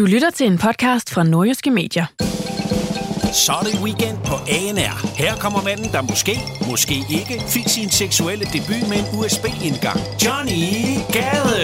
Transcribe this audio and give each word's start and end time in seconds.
Du 0.00 0.04
lytter 0.06 0.30
til 0.30 0.46
en 0.46 0.58
podcast 0.58 1.10
fra 1.10 1.22
Nordjyske 1.22 1.70
Medier. 1.70 2.06
Så 3.32 3.52
er 3.52 3.64
det 3.68 3.80
weekend 3.84 4.16
på 4.30 4.34
ANR. 4.34 5.16
Her 5.16 5.34
kommer 5.34 5.62
manden, 5.62 5.92
der 5.92 6.02
måske, 6.02 6.34
måske 6.70 6.94
ikke, 6.94 7.44
fik 7.48 7.68
sin 7.68 7.90
seksuelle 7.90 8.44
debut 8.44 8.88
med 8.90 8.98
en 9.02 9.08
USB-indgang. 9.18 9.98
Johnny 10.24 10.62
Gade! 11.16 11.60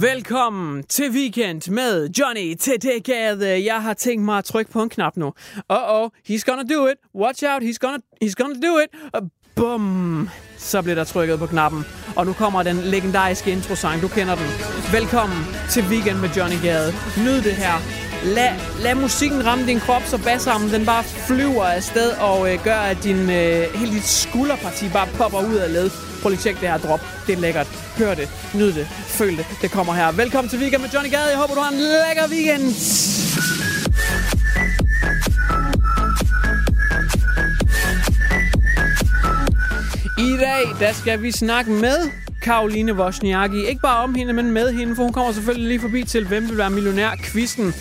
Velkommen 0.00 0.84
til 0.84 1.10
weekend 1.10 1.70
med 1.70 2.08
Johnny 2.18 2.54
T.T. 2.54 2.86
Gade. 3.04 3.64
Jeg 3.64 3.82
har 3.82 3.94
tænkt 3.94 4.24
mig 4.24 4.38
at 4.38 4.44
trykke 4.44 4.70
på 4.72 4.82
en 4.82 4.88
knap 4.88 5.16
nu. 5.16 5.28
Uh-oh, 5.72 6.08
he's 6.28 6.42
gonna 6.46 6.74
do 6.74 6.86
it. 6.86 6.96
Watch 7.14 7.44
out, 7.50 7.62
he's 7.62 7.78
gonna, 7.80 7.98
he's 8.24 8.34
gonna 8.34 8.60
do 8.68 8.72
it. 8.82 8.88
Bum. 9.60 10.28
Så 10.58 10.82
bliver 10.82 10.94
der 10.94 11.04
trykket 11.04 11.38
på 11.38 11.46
knappen. 11.46 11.84
Og 12.16 12.26
nu 12.26 12.32
kommer 12.32 12.62
den 12.62 12.76
legendariske 12.76 13.50
introsang. 13.50 14.02
Du 14.02 14.08
kender 14.08 14.34
den. 14.34 14.46
Velkommen 14.92 15.46
til 15.70 15.82
weekend 15.84 16.18
med 16.18 16.28
Johnny 16.36 16.62
Gade. 16.62 16.92
Nyd 17.16 17.42
det 17.42 17.52
her. 17.52 17.74
Lad, 18.24 18.52
lad 18.82 18.94
musikken 18.94 19.46
ramme 19.46 19.66
din 19.66 19.80
krop, 19.80 20.02
så 20.06 20.18
bassarmen 20.18 20.70
den 20.70 20.86
bare 20.86 21.04
flyver 21.04 21.64
afsted 21.64 22.10
og 22.10 22.52
øh, 22.52 22.64
gør, 22.64 22.76
at 22.76 23.04
din, 23.04 23.30
øh, 23.30 23.74
hele 23.74 23.92
dit 23.92 24.04
skulderparti 24.04 24.88
bare 24.88 25.08
popper 25.18 25.38
ud 25.48 25.54
af 25.54 25.72
led. 25.72 25.90
Prøv 26.22 26.28
lige 26.28 26.38
at 26.38 26.42
tjekke 26.42 26.60
det 26.60 26.68
her 26.68 26.78
drop. 26.78 27.00
Det 27.26 27.32
er 27.36 27.40
lækkert. 27.40 27.66
Hør 27.98 28.14
det. 28.14 28.28
Nyd 28.54 28.72
det. 28.72 28.86
Føl 29.06 29.36
det. 29.36 29.46
Det 29.62 29.70
kommer 29.70 29.92
her. 29.92 30.12
Velkommen 30.12 30.48
til 30.50 30.58
Weekend 30.58 30.82
med 30.82 30.90
Johnny 30.90 31.10
Gade. 31.10 31.30
Jeg 31.30 31.38
håber, 31.38 31.54
du 31.54 31.60
har 31.60 31.70
en 31.70 31.78
lækker 31.78 32.28
weekend. 32.28 33.59
Dag, 40.40 40.86
der 40.86 40.92
skal 40.92 41.22
vi 41.22 41.32
snakke 41.32 41.70
med 41.70 42.10
Karoline 42.42 42.94
Wozniacki. 42.94 43.66
Ikke 43.66 43.80
bare 43.80 44.04
om 44.04 44.14
hende, 44.14 44.32
men 44.32 44.50
med 44.52 44.72
hende, 44.72 44.96
for 44.96 45.02
hun 45.02 45.12
kommer 45.12 45.32
selvfølgelig 45.32 45.68
lige 45.68 45.80
forbi 45.80 46.04
til 46.04 46.26
Hvem 46.26 46.48
vil 46.48 46.58
være 46.58 46.70
millionær-quizzen. 46.70 47.74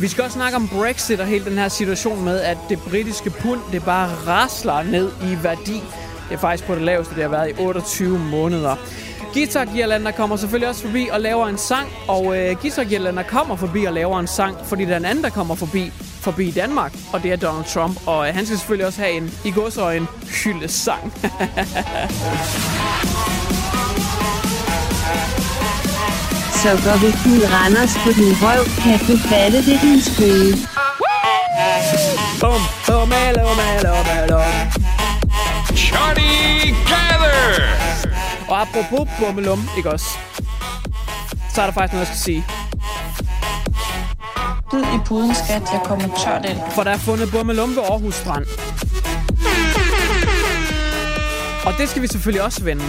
Vi 0.00 0.08
skal 0.08 0.24
også 0.24 0.34
snakke 0.34 0.56
om 0.56 0.68
Brexit 0.68 1.20
og 1.20 1.26
hele 1.26 1.44
den 1.44 1.58
her 1.58 1.68
situation 1.68 2.24
med, 2.24 2.40
at 2.40 2.58
det 2.68 2.78
britiske 2.78 3.30
pund, 3.30 3.60
det 3.72 3.84
bare 3.84 4.08
rasler 4.26 4.82
ned 4.82 5.10
i 5.22 5.44
værdi. 5.44 5.82
Det 6.28 6.34
er 6.34 6.38
faktisk 6.38 6.64
på 6.64 6.74
det 6.74 6.82
laveste, 6.82 7.14
det 7.14 7.22
har 7.22 7.30
været 7.30 7.50
i 7.50 7.62
28 7.62 8.18
måneder. 8.18 8.76
Guitar 9.34 9.64
Girlander 9.64 10.10
kommer 10.10 10.36
selvfølgelig 10.36 10.68
også 10.68 10.82
forbi 10.82 11.08
og 11.12 11.20
laver 11.20 11.46
en 11.46 11.58
sang, 11.58 11.88
og 12.08 12.38
øh, 12.38 12.56
Guitar 12.56 12.84
Girlander 12.84 13.22
kommer 13.22 13.56
forbi 13.56 13.84
og 13.84 13.92
laver 13.92 14.20
en 14.20 14.26
sang, 14.26 14.56
fordi 14.64 14.84
der 14.84 14.92
er 14.92 14.96
en 14.96 15.04
anden, 15.04 15.24
der 15.24 15.30
kommer 15.30 15.54
forbi, 15.54 15.92
forbi 16.20 16.50
Danmark, 16.50 16.92
og 17.12 17.22
det 17.22 17.32
er 17.32 17.36
Donald 17.36 17.64
Trump, 17.64 18.06
og 18.06 18.28
øh, 18.28 18.34
han 18.34 18.46
skal 18.46 18.58
selvfølgelig 18.58 18.86
også 18.86 19.00
have 19.00 19.12
en, 19.12 19.34
i 19.44 19.50
godsøjen, 19.50 20.08
hyldesang. 20.44 21.12
Så 26.62 26.70
går 26.84 27.06
vi 27.06 27.12
fuld 27.12 27.44
Randers 27.52 27.94
på 28.04 28.10
din 28.12 28.34
røv, 28.42 28.64
kan 28.84 28.98
du 29.08 29.18
fatte 29.28 29.58
det 29.58 29.80
din 29.82 30.00
skøge. 30.00 30.56
Bum, 32.40 32.60
bum, 32.86 33.10
hello, 33.12 33.46
hello, 33.48 33.94
hello. 33.94 34.40
Johnny 35.74 36.74
Gade! 36.90 37.99
Og 38.50 38.60
apropos 38.60 39.08
bummelum, 39.18 39.68
ikke 39.76 39.90
også? 39.90 40.06
Så 41.54 41.62
er 41.62 41.66
der 41.66 41.72
faktisk 41.72 41.92
noget, 41.92 42.06
jeg 42.06 42.16
skal 42.16 42.18
sige. 42.18 42.44
Bid 44.70 44.80
i 44.80 44.98
puden, 45.06 45.34
skat. 45.34 45.62
Jeg 45.72 45.80
kommer 45.84 46.08
tørt 46.24 46.44
ind. 46.50 46.58
For 46.70 46.82
der 46.82 46.90
er 46.90 46.98
fundet 46.98 47.30
bummelum 47.30 47.70
ved 47.76 47.82
Aarhus 47.82 48.14
Strand. 48.14 48.46
Og 51.66 51.74
det 51.78 51.88
skal 51.88 52.02
vi 52.02 52.06
selvfølgelig 52.06 52.42
også 52.42 52.64
vende. 52.64 52.84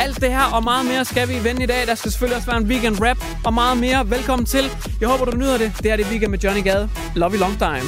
Alt 0.00 0.20
det 0.20 0.30
her 0.30 0.42
og 0.42 0.64
meget 0.64 0.86
mere 0.86 1.04
skal 1.04 1.28
vi 1.28 1.44
vende 1.44 1.62
i 1.62 1.66
dag. 1.66 1.86
Der 1.86 1.94
skal 1.94 2.10
selvfølgelig 2.10 2.36
også 2.36 2.50
være 2.50 2.60
en 2.60 2.66
weekend 2.66 2.96
rap 3.00 3.18
og 3.44 3.54
meget 3.54 3.76
mere. 3.76 4.10
Velkommen 4.10 4.46
til. 4.46 4.70
Jeg 5.00 5.08
håber, 5.08 5.24
du 5.24 5.36
nyder 5.36 5.58
det. 5.58 5.72
Det 5.82 5.90
er 5.90 5.96
det 5.96 6.06
weekend 6.06 6.30
med 6.30 6.38
Johnny 6.38 6.64
Gade. 6.64 6.88
Love 7.14 7.32
you 7.32 7.38
long 7.38 7.58
time. 7.58 7.86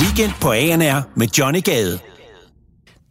Weekend 0.00 0.32
på 0.40 0.52
ANR 0.52 1.02
med 1.14 1.28
Johnny 1.38 1.62
Gade. 1.64 2.13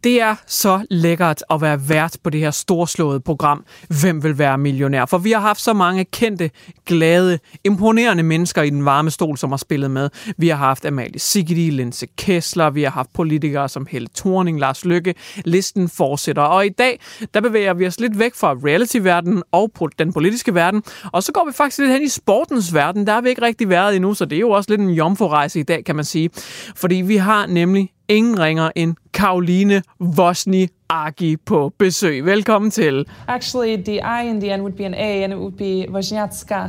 Det 0.04 0.20
er 0.20 0.34
så 0.46 0.86
lækkert 0.90 1.44
at 1.50 1.60
være 1.60 1.88
vært 1.88 2.16
på 2.24 2.30
det 2.30 2.40
her 2.40 2.50
storslåede 2.50 3.20
program, 3.20 3.64
Hvem 4.00 4.22
vil 4.22 4.38
være 4.38 4.58
millionær? 4.58 5.06
For 5.06 5.18
vi 5.18 5.32
har 5.32 5.40
haft 5.40 5.60
så 5.60 5.72
mange 5.72 6.04
kendte, 6.04 6.50
glade, 6.86 7.38
imponerende 7.64 8.22
mennesker 8.22 8.62
i 8.62 8.70
den 8.70 8.84
varme 8.84 9.10
stol, 9.10 9.38
som 9.38 9.52
har 9.52 9.56
spillet 9.56 9.90
med. 9.90 10.10
Vi 10.36 10.48
har 10.48 10.56
haft 10.56 10.84
Amalie 10.84 11.18
Sigrid, 11.18 11.70
Linse 11.70 12.06
Kessler, 12.18 12.70
vi 12.70 12.82
har 12.82 12.90
haft 12.90 13.12
politikere 13.12 13.68
som 13.68 13.86
Helle 13.90 14.08
Thorning, 14.16 14.60
Lars 14.60 14.84
Lykke. 14.84 15.14
Listen 15.44 15.88
fortsætter. 15.88 16.42
Og 16.42 16.66
i 16.66 16.68
dag, 16.68 17.00
der 17.34 17.40
bevæger 17.40 17.74
vi 17.74 17.86
os 17.86 18.00
lidt 18.00 18.18
væk 18.18 18.34
fra 18.34 18.54
reality-verdenen 18.64 19.42
og 19.52 19.70
den 19.98 20.12
politiske 20.12 20.54
verden. 20.54 20.82
Og 21.12 21.22
så 21.22 21.32
går 21.32 21.46
vi 21.46 21.52
faktisk 21.52 21.78
lidt 21.78 21.90
hen 21.90 22.02
i 22.02 22.08
sportens 22.08 22.74
verden. 22.74 23.06
Der 23.06 23.12
har 23.12 23.20
vi 23.20 23.28
ikke 23.28 23.42
rigtig 23.42 23.68
været 23.68 23.96
endnu, 23.96 24.14
så 24.14 24.24
det 24.24 24.36
er 24.36 24.40
jo 24.40 24.50
også 24.50 24.70
lidt 24.70 24.80
en 24.80 24.90
jomforrejse 24.90 25.60
i 25.60 25.62
dag, 25.62 25.84
kan 25.84 25.96
man 25.96 26.04
sige. 26.04 26.30
Fordi 26.76 26.94
vi 26.94 27.16
har 27.16 27.46
nemlig 27.46 27.93
ingen 28.08 28.38
ringer 28.38 28.70
end 28.76 28.94
Karoline 29.12 29.82
Wozniacki 30.00 31.36
på 31.36 31.72
besøg. 31.78 32.24
Velkommen 32.24 32.70
til. 32.70 33.06
Actually, 33.28 33.82
the 33.84 33.94
I 33.94 34.28
in 34.28 34.40
the 34.40 34.54
end 34.54 34.62
would 34.62 34.76
be 34.76 34.84
an 34.84 34.94
A, 34.94 35.24
and 35.24 35.32
it 35.32 35.38
would 35.38 35.56
be 35.56 35.92
Wozniacka. 35.92 36.68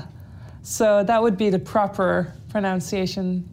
So 0.63 0.85
that 0.85 1.21
would 1.21 1.37
be 1.37 1.49
the 1.49 1.59
proper 1.59 2.23
pronunciation. 2.51 3.45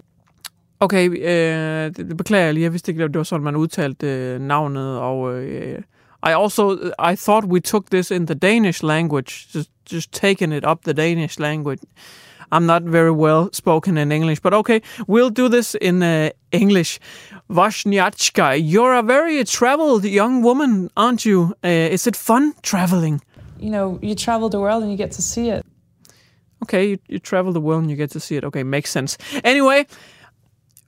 Okay, 0.80 1.08
øh, 1.08 1.86
det, 1.86 1.96
det 1.96 2.16
beklager 2.16 2.44
jeg 2.44 2.54
lige. 2.54 2.64
Jeg 2.64 2.72
vidste 2.72 2.92
ikke, 2.92 3.04
at 3.04 3.10
det 3.10 3.18
var 3.18 3.24
sådan, 3.24 3.44
man 3.44 3.56
udtalte 3.56 4.06
øh, 4.06 4.40
navnet. 4.40 4.98
Og 4.98 5.34
øh, 5.34 5.78
I 6.26 6.30
also, 6.30 6.72
I 7.12 7.16
thought 7.16 7.46
we 7.46 7.60
took 7.60 7.90
this 7.90 8.10
in 8.10 8.26
the 8.26 8.34
Danish 8.34 8.84
language. 8.84 9.48
Just, 9.54 9.70
just 9.92 10.12
taking 10.12 10.54
it 10.54 10.64
up 10.66 10.78
the 10.84 10.92
Danish 10.92 11.40
language. 11.40 11.82
I'm 12.52 12.66
not 12.66 12.82
very 12.82 13.10
well 13.10 13.50
spoken 13.52 13.96
in 13.96 14.12
English, 14.12 14.40
but 14.40 14.52
okay, 14.52 14.82
we'll 15.06 15.30
do 15.30 15.48
this 15.48 15.74
in 15.74 16.02
uh, 16.02 16.30
English. 16.52 17.00
Wozniacka, 17.48 18.60
you're 18.62 18.94
a 18.94 19.02
very 19.02 19.42
traveled 19.44 20.04
young 20.04 20.42
woman, 20.42 20.90
aren't 20.94 21.24
you? 21.24 21.54
Uh, 21.64 21.68
is 21.68 22.06
it 22.06 22.14
fun 22.14 22.52
traveling? 22.62 23.22
You 23.58 23.70
know, 23.70 23.98
you 24.02 24.14
travel 24.14 24.50
the 24.50 24.60
world 24.60 24.82
and 24.82 24.92
you 24.92 24.98
get 24.98 25.12
to 25.12 25.22
see 25.22 25.48
it. 25.48 25.64
Okay, 26.62 26.90
you, 26.90 26.98
you 27.08 27.18
travel 27.18 27.52
the 27.52 27.60
world 27.60 27.82
and 27.82 27.90
you 27.90 27.96
get 27.96 28.10
to 28.10 28.20
see 28.20 28.36
it. 28.36 28.44
Okay, 28.44 28.62
makes 28.62 28.90
sense. 28.90 29.16
Anyway, 29.44 29.86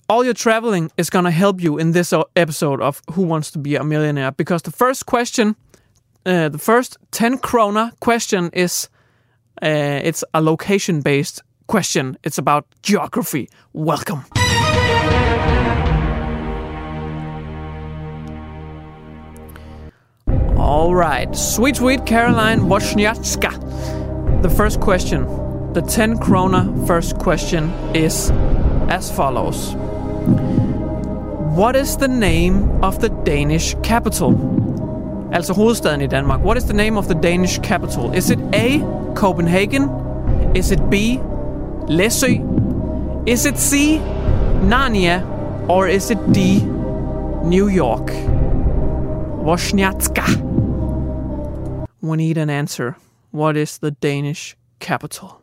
all 0.09 0.23
your 0.23 0.35
traveling 0.35 0.91
is 0.99 1.09
going 1.09 1.25
to 1.25 1.31
help 1.31 1.63
you 1.63 1.79
in 1.79 1.93
this 1.93 2.13
episode 2.37 2.83
of 2.83 3.01
Who 3.13 3.23
Wants 3.23 3.51
to 3.53 3.59
Be 3.59 3.77
a 3.77 3.85
Millionaire 3.85 4.33
because 4.33 4.63
the 4.63 4.71
first 4.71 5.07
question, 5.07 5.57
uh, 6.27 6.51
the 6.51 6.59
first 6.59 6.99
10 7.13 7.39
krona 7.39 7.99
question 8.01 8.51
is 8.53 8.91
uh, 9.63 10.01
it's 10.03 10.25
a 10.35 10.43
location 10.43 11.01
based 11.01 11.43
question. 11.67 12.17
It's 12.25 12.39
about 12.39 12.67
geography. 12.83 13.49
Welcome. 13.73 14.25
All 20.57 20.95
right, 20.95 21.35
sweet, 21.37 21.77
sweet 21.77 22.07
Caroline 22.07 22.61
Wozniacka. 22.61 24.43
The 24.43 24.51
first 24.51 24.81
question, 24.81 25.27
the 25.75 25.83
10 25.83 26.19
krona 26.19 26.87
first 26.87 27.19
question 27.19 27.71
is 27.95 28.31
as 28.89 29.11
follows 29.11 29.75
What 31.57 31.77
is 31.77 31.97
the 31.97 32.09
name 32.09 32.83
of 32.83 32.99
the 33.01 33.09
Danish 33.25 33.77
capital? 33.83 34.35
Altså 35.33 35.55
hovedstaden 35.55 36.01
i 36.01 36.07
Danmark. 36.07 36.41
What 36.45 36.57
is 36.57 36.65
the 36.65 36.77
name 36.77 36.99
of 36.99 37.07
the 37.07 37.15
Danish 37.15 37.59
capital? 37.59 38.13
Is 38.15 38.31
it 38.31 38.39
A. 38.53 38.81
Copenhagen? 39.15 39.91
Is 40.55 40.71
it 40.71 40.81
B. 40.91 41.21
Læsø? 41.89 42.39
Is 43.27 43.45
it 43.47 43.59
C. 43.59 44.01
Narnia? 44.63 45.23
Or 45.69 45.87
is 45.89 46.11
it 46.11 46.19
D. 46.33 46.63
New 47.45 47.69
York? 47.69 48.11
Wozniacka. 49.45 50.25
We 52.01 52.17
need 52.17 52.39
an 52.39 52.51
answer. 52.51 52.97
What 53.31 53.57
is 53.57 53.79
the 53.79 53.91
Danish 53.91 54.57
capital? 54.79 55.41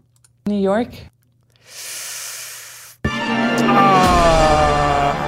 New 0.47 0.59
York. 0.59 0.89
Uh, 3.05 3.09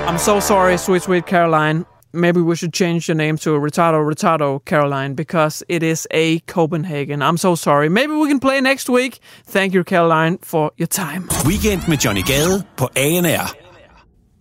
I'm 0.07 0.17
so 0.17 0.39
sorry, 0.39 0.77
sweet, 0.77 1.03
sweet 1.03 1.25
Caroline. 1.25 1.85
Maybe 2.15 2.41
we 2.41 2.55
should 2.55 2.73
change 2.73 3.07
your 3.07 3.15
name 3.15 3.37
to 3.37 3.49
Retardo 3.59 4.03
Retardo 4.03 4.63
Caroline 4.65 5.15
because 5.15 5.63
it 5.67 5.81
is 5.81 6.07
a 6.11 6.39
Copenhagen. 6.41 7.23
I'm 7.23 7.37
so 7.37 7.55
sorry. 7.55 7.89
Maybe 7.89 8.13
we 8.13 8.27
can 8.27 8.39
play 8.39 8.61
next 8.61 8.87
week. 8.87 9.19
Thank 9.47 9.73
you, 9.73 9.83
Caroline, 9.83 10.37
for 10.43 10.71
your 10.79 10.87
time. 10.87 11.27
Weekend 11.47 11.87
med 11.87 11.97
Johnny 11.97 12.21
Gade 12.21 12.63
på 12.77 12.89
ANR. 12.95 13.55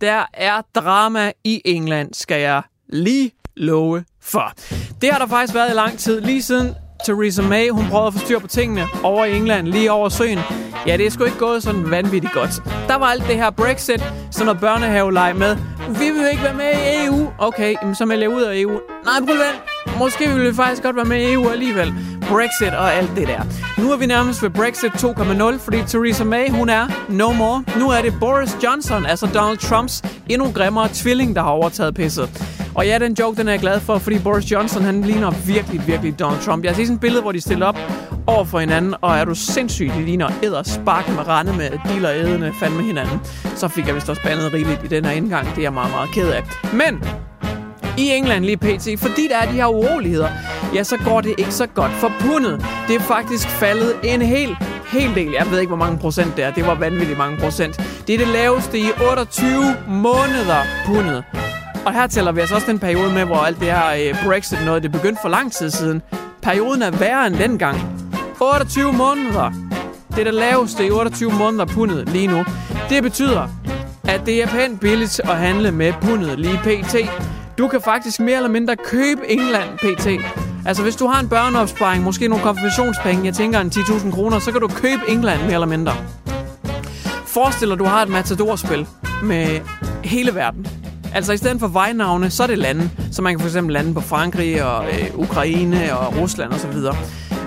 Der 0.01 0.25
er 0.35 0.63
drama 0.75 1.33
i 1.45 1.63
England, 1.65 2.15
skal 2.15 2.41
jeg 2.41 2.63
lige 2.89 3.31
love 3.57 4.05
for. 4.23 4.53
Det 5.03 5.11
har 5.13 5.19
der 5.19 5.27
faktisk 5.27 5.55
været 5.55 5.71
i 5.71 5.75
lang 5.75 5.99
tid, 5.99 6.21
lige 6.21 6.43
siden 6.43 6.75
Theresa 7.05 7.43
May, 7.43 7.69
hun 7.71 7.87
prøvede 7.91 8.07
at 8.07 8.13
få 8.13 8.19
styr 8.19 8.39
på 8.39 8.47
tingene 8.47 8.87
over 9.03 9.25
i 9.25 9.37
England, 9.37 9.67
lige 9.67 9.93
over 9.93 10.09
søen. 10.09 10.39
Ja, 10.87 10.97
det 10.97 11.07
er 11.07 11.11
sgu 11.11 11.25
ikke 11.25 11.39
gået 11.39 11.63
sådan 11.63 11.91
vanvittigt 11.91 12.33
godt. 12.33 12.51
Der 12.89 12.95
var 12.95 13.07
alt 13.07 13.23
det 13.29 13.37
her 13.37 13.51
Brexit, 13.51 14.01
sådan 14.31 14.47
noget 14.47 14.61
børnehaveleg 14.61 15.37
med. 15.37 15.57
Vi 16.01 16.11
vil 16.11 16.29
ikke 16.31 16.43
være 16.43 16.55
med 16.55 16.73
i 16.73 17.07
EU. 17.07 17.33
Okay, 17.39 17.75
jamen, 17.83 17.95
så 17.95 18.05
melder 18.05 18.25
jeg 18.27 18.37
ud 18.37 18.43
af 18.43 18.57
EU. 18.57 18.71
Nej, 19.05 19.21
prøv 19.27 19.35
at 19.35 19.72
Måske 19.99 20.29
vil 20.29 20.51
vi 20.51 20.55
faktisk 20.55 20.83
godt 20.83 20.97
være 20.97 21.05
med 21.05 21.17
i 21.17 21.33
EU 21.33 21.49
alligevel. 21.49 21.95
Brexit 22.29 22.75
og 22.75 22.95
alt 22.95 23.11
det 23.17 23.29
der. 23.29 23.43
Nu 23.79 23.93
er 23.93 23.97
vi 23.97 24.07
nærmest 24.07 24.43
ved 24.43 24.51
Brexit 24.51 24.91
2.0, 24.91 25.59
fordi 25.59 25.83
Theresa 25.89 26.25
May, 26.25 26.51
hun 26.51 26.69
er 26.69 26.87
no 27.09 27.33
more. 27.33 27.65
Nu 27.79 27.89
er 27.91 28.03
det 28.03 28.15
Boris 28.21 28.57
Johnson, 28.65 29.07
altså 29.07 29.27
Donald 29.27 29.59
Trumps 29.59 30.03
endnu 30.29 30.53
grimmere 30.53 30.89
tvilling, 30.93 31.37
der 31.37 31.43
har 31.43 31.51
overtaget 31.51 31.95
pisset. 31.95 32.31
Og 32.75 32.87
ja, 32.87 32.99
den 32.99 33.17
joke, 33.19 33.37
den 33.37 33.49
er 33.49 33.53
jeg 33.53 33.61
glad 33.61 33.81
for, 33.81 33.99
fordi 33.99 34.19
Boris 34.19 34.53
Johnson, 34.53 34.83
han 34.83 35.03
ligner 35.03 35.31
virkelig, 35.31 35.87
virkelig 35.87 36.19
Donald 36.19 36.41
Trump. 36.41 36.65
Jeg 36.65 36.71
har 36.71 36.77
set 36.77 36.87
sådan 36.87 36.95
et 36.95 37.01
billede, 37.01 37.23
hvor 37.23 37.33
de 37.33 37.41
stiller 37.41 37.67
op 37.67 37.79
over 38.27 38.45
for 38.45 38.61
hinanden, 38.61 38.95
og 39.01 39.17
er 39.17 39.25
du 39.25 39.35
sindssygt, 39.35 39.95
de 39.95 40.05
ligner 40.05 40.29
æder 40.43 40.63
spark 40.63 41.09
med 41.09 41.29
rende 41.29 41.53
med 41.53 41.71
dealer 41.89 42.11
ædende 42.13 42.53
fandme 42.61 42.83
hinanden. 42.83 43.21
Så 43.57 43.69
fik 43.69 43.87
jeg 43.87 43.95
vist 43.95 44.09
også 44.09 44.23
bandet 44.23 44.53
rigeligt 44.53 44.85
i 44.85 44.87
den 44.87 45.05
her 45.05 45.13
indgang. 45.13 45.47
Det 45.51 45.59
er 45.59 45.63
jeg 45.63 45.73
meget, 45.73 45.91
meget 45.91 46.11
ked 46.11 46.31
af. 46.31 46.43
Men 46.73 47.05
i 47.99 48.11
England 48.11 48.45
lige 48.45 48.57
pt. 48.57 48.89
Fordi 48.99 49.29
der 49.29 49.37
er 49.37 49.47
de 49.47 49.53
her 49.53 49.67
uroligheder, 49.67 50.29
ja, 50.75 50.83
så 50.85 50.97
går 50.97 51.21
det 51.21 51.35
ikke 51.39 51.53
så 51.53 51.67
godt 51.67 51.93
for 51.93 52.13
pundet. 52.21 52.67
Det 52.89 52.97
er 52.97 53.01
faktisk 53.01 53.49
faldet 53.49 53.95
en 54.05 54.23
hel, 54.23 54.57
hel 54.93 55.15
del. 55.15 55.31
Jeg 55.39 55.47
ved 55.51 55.61
ikke, 55.61 55.69
hvor 55.69 55.85
mange 55.85 55.99
procent 55.99 56.37
det 56.37 56.45
er. 56.45 56.51
Det 56.51 56.67
var 56.67 56.75
vanvittigt 56.75 57.19
mange 57.19 57.39
procent. 57.39 57.77
Det 58.07 58.15
er 58.15 58.19
det 58.19 58.29
laveste 58.29 58.79
i 58.79 58.87
28 59.11 59.77
måneder 59.89 60.63
pundet. 60.87 61.25
Og 61.87 61.93
her 61.93 62.07
tæller 62.07 62.33
vi 62.33 62.41
altså 62.41 62.55
også 62.55 62.67
den 62.67 62.79
periode 62.79 63.13
med, 63.13 63.25
hvor 63.25 63.37
alt 63.37 63.61
det 63.61 63.73
her 63.73 64.11
øh, 64.11 64.25
Brexit 64.25 64.65
noget, 64.65 64.83
det 64.83 64.93
begyndte 64.93 65.23
for 65.23 65.29
lang 65.29 65.53
tid 65.53 65.71
siden. 65.71 66.03
Perioden 66.43 66.83
er 66.83 66.91
værre 66.91 67.27
end 67.27 67.35
dengang. 67.35 67.81
28 68.41 68.93
måneder. 68.93 69.53
Det 70.11 70.19
er 70.19 70.25
det 70.25 70.35
laveste 70.35 70.87
i 70.87 70.91
28 70.91 71.33
måneder 71.33 71.65
pundet 71.65 72.09
lige 72.09 72.27
nu. 72.27 72.45
Det 72.89 73.03
betyder, 73.03 73.49
at 74.05 74.27
det 74.27 74.43
er 74.43 74.47
pænt 74.47 74.81
billigt 74.81 75.21
at 75.25 75.37
handle 75.37 75.73
med 75.73 75.93
pundet 76.01 76.39
lige 76.39 76.61
pt. 76.65 76.97
Du 77.63 77.69
kan 77.69 77.81
faktisk 77.81 78.21
mere 78.21 78.37
eller 78.37 78.49
mindre 78.49 78.77
købe 78.77 79.31
England 79.31 79.79
pt. 79.79 80.07
Altså 80.67 80.83
hvis 80.83 80.97
du 80.97 81.07
har 81.07 81.21
en 81.21 81.29
børneopsparing, 81.29 82.05
måske 82.05 82.29
nogle 82.29 82.45
konfirmationspenge, 82.45 83.25
jeg 83.25 83.35
tænker 83.35 83.61
en 83.61 83.69
10.000 83.75 84.11
kroner, 84.11 84.39
så 84.39 84.53
kan 84.53 84.61
du 84.61 84.69
købe 84.69 85.03
England 85.09 85.41
mere 85.43 85.53
eller 85.53 85.67
mindre. 85.67 85.93
Forestil 87.27 87.69
dig, 87.69 87.79
du 87.79 87.85
har 87.85 88.03
et 88.03 88.09
matadorspil 88.09 88.87
med 89.23 89.61
hele 90.05 90.35
verden. 90.35 90.67
Altså 91.15 91.33
i 91.33 91.37
stedet 91.37 91.61
for 91.61 91.69
vejnavne, 91.69 92.31
så 92.31 92.43
er 92.43 92.47
det 92.47 92.59
lande. 92.59 92.91
Så 93.13 93.23
man 93.23 93.33
kan 93.33 93.41
for 93.41 93.49
eksempel 93.49 93.73
lande 93.73 93.95
på 93.95 94.01
Frankrig 94.01 94.65
og 94.65 94.85
øh, 94.85 95.19
Ukraine 95.19 95.99
og 95.99 96.17
Rusland 96.21 96.53
osv. 96.53 96.73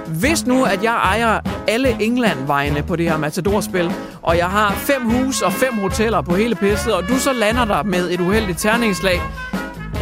Hvis 0.08 0.46
nu, 0.46 0.64
at 0.64 0.84
jeg 0.84 0.94
ejer 0.94 1.40
alle 1.68 2.04
England-vejene 2.04 2.84
på 2.84 2.96
det 2.96 3.10
her 3.10 3.18
Matador-spil, 3.18 3.92
og 4.22 4.38
jeg 4.38 4.48
har 4.48 4.74
fem 4.74 5.02
hus 5.10 5.42
og 5.42 5.54
fem 5.54 5.74
hoteller 5.74 6.22
på 6.22 6.36
hele 6.36 6.56
pisset, 6.56 6.94
og 6.94 7.08
du 7.10 7.20
så 7.20 7.34
lander 7.34 7.66
der 7.66 7.84
med 7.84 8.12
et 8.12 8.20
uheldigt 8.20 8.60
terningslag, 8.60 9.22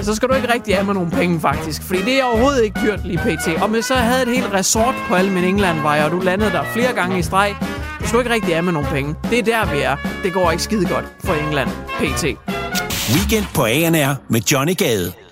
så 0.01 0.15
skal 0.15 0.29
du 0.29 0.33
ikke 0.33 0.53
rigtig 0.53 0.75
have 0.75 0.85
med 0.85 0.93
nogle 0.93 1.11
penge, 1.11 1.39
faktisk. 1.39 1.83
Fordi 1.83 2.01
det 2.01 2.19
er 2.19 2.23
overhovedet 2.23 2.63
ikke 2.63 2.79
dyrt 2.83 3.05
lige 3.05 3.17
pt. 3.17 3.61
Og 3.61 3.69
hvis 3.69 3.85
så 3.85 3.93
havde 3.95 4.21
et 4.21 4.27
helt 4.27 4.53
resort 4.53 4.95
på 5.07 5.15
alle 5.15 5.31
mine 5.31 5.47
Englandveje, 5.47 6.05
og 6.05 6.11
du 6.11 6.19
landede 6.19 6.51
der 6.51 6.63
flere 6.73 6.93
gange 6.93 7.19
i 7.19 7.21
streg, 7.21 7.55
så 8.01 8.07
skal 8.07 8.13
du 8.13 8.19
ikke 8.19 8.33
rigtig 8.33 8.55
have 8.55 8.63
med 8.63 8.73
nogle 8.73 8.87
penge. 8.87 9.15
Det 9.29 9.39
er 9.39 9.43
der, 9.43 9.73
vi 9.73 9.81
er. 9.81 9.95
Det 10.23 10.33
går 10.33 10.51
ikke 10.51 10.63
skide 10.63 10.87
godt 10.87 11.05
for 11.23 11.33
England 11.33 11.69
pt. 11.99 12.23
Weekend 13.15 13.45
på 13.55 13.65
ANR 13.65 14.15
med 14.29 14.41
Johnny 14.41 14.77
Gade. 14.77 15.22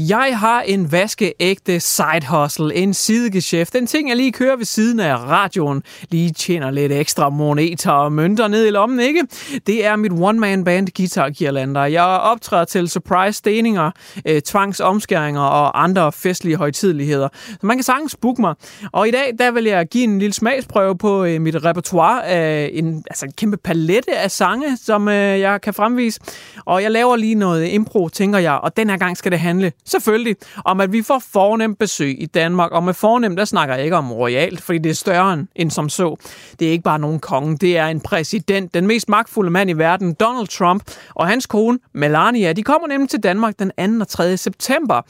Jeg 0.00 0.38
har 0.38 0.60
en 0.60 0.92
vaskeægte 0.92 1.80
side 1.80 2.26
hustle, 2.30 2.74
en 2.74 2.94
sidegeschæft, 2.94 3.74
en 3.74 3.86
ting, 3.86 4.08
jeg 4.08 4.16
lige 4.16 4.32
kører 4.32 4.56
ved 4.56 4.64
siden 4.64 5.00
af 5.00 5.16
radioen, 5.16 5.82
lige 6.10 6.32
tjener 6.32 6.70
lidt 6.70 6.92
ekstra 6.92 7.28
moneter 7.28 7.90
og 7.90 8.12
mønter 8.12 8.48
ned 8.48 8.66
i 8.66 8.70
lommen, 8.70 9.00
ikke? 9.00 9.22
Det 9.66 9.86
er 9.86 9.96
mit 9.96 10.12
one-man-band 10.12 10.88
Guitar 10.96 11.30
Girlander. 11.30 11.84
Jeg 11.84 12.04
optræder 12.04 12.64
til 12.64 12.88
surprise 12.88 13.38
steninger, 13.38 13.90
øh, 14.26 14.40
tvangsomskæringer 14.40 15.40
og 15.40 15.82
andre 15.82 16.12
festlige 16.12 16.56
højtidligheder. 16.56 17.28
Så 17.48 17.66
man 17.66 17.76
kan 17.76 17.84
sagtens 17.84 18.16
booke 18.16 18.40
mig. 18.40 18.54
Og 18.92 19.08
i 19.08 19.10
dag, 19.10 19.32
der 19.38 19.50
vil 19.50 19.64
jeg 19.64 19.86
give 19.86 20.04
en 20.04 20.18
lille 20.18 20.34
smagsprøve 20.34 20.98
på 20.98 21.24
øh, 21.24 21.40
mit 21.40 21.64
repertoire 21.64 22.26
af 22.26 22.70
en, 22.72 23.04
altså 23.10 23.26
en 23.26 23.32
kæmpe 23.32 23.56
palette 23.56 24.16
af 24.16 24.30
sange, 24.30 24.76
som 24.76 25.08
øh, 25.08 25.40
jeg 25.40 25.60
kan 25.60 25.74
fremvise. 25.74 26.20
Og 26.64 26.82
jeg 26.82 26.90
laver 26.90 27.16
lige 27.16 27.34
noget 27.34 27.72
impro, 27.72 28.08
tænker 28.08 28.38
jeg, 28.38 28.52
og 28.52 28.76
den 28.76 28.90
her 28.90 28.96
gang 28.96 29.16
skal 29.16 29.32
det 29.32 29.40
handle 29.40 29.72
selvfølgelig 29.88 30.36
om, 30.64 30.80
at 30.80 30.92
vi 30.92 31.02
får 31.02 31.22
fornemt 31.32 31.78
besøg 31.78 32.22
i 32.22 32.26
Danmark. 32.26 32.72
Og 32.72 32.82
med 32.82 32.94
fornemt, 32.94 33.38
der 33.38 33.44
snakker 33.44 33.74
jeg 33.74 33.84
ikke 33.84 33.96
om 33.96 34.12
royalt, 34.12 34.62
fordi 34.62 34.78
det 34.78 34.90
er 34.90 34.94
større 34.94 35.46
end 35.54 35.70
som 35.70 35.88
så. 35.88 36.16
Det 36.58 36.68
er 36.68 36.72
ikke 36.72 36.84
bare 36.84 36.98
nogen 36.98 37.18
konge, 37.18 37.56
det 37.56 37.78
er 37.78 37.86
en 37.86 38.00
præsident, 38.00 38.74
den 38.74 38.86
mest 38.86 39.08
magtfulde 39.08 39.50
mand 39.50 39.70
i 39.70 39.72
verden, 39.72 40.14
Donald 40.14 40.48
Trump, 40.48 40.82
og 41.14 41.26
hans 41.26 41.46
kone, 41.46 41.78
Melania. 41.92 42.52
De 42.52 42.62
kommer 42.62 42.88
nemlig 42.88 43.10
til 43.10 43.22
Danmark 43.22 43.58
den 43.58 43.98
2. 43.98 44.00
og 44.00 44.08
3. 44.08 44.36
september, 44.36 45.02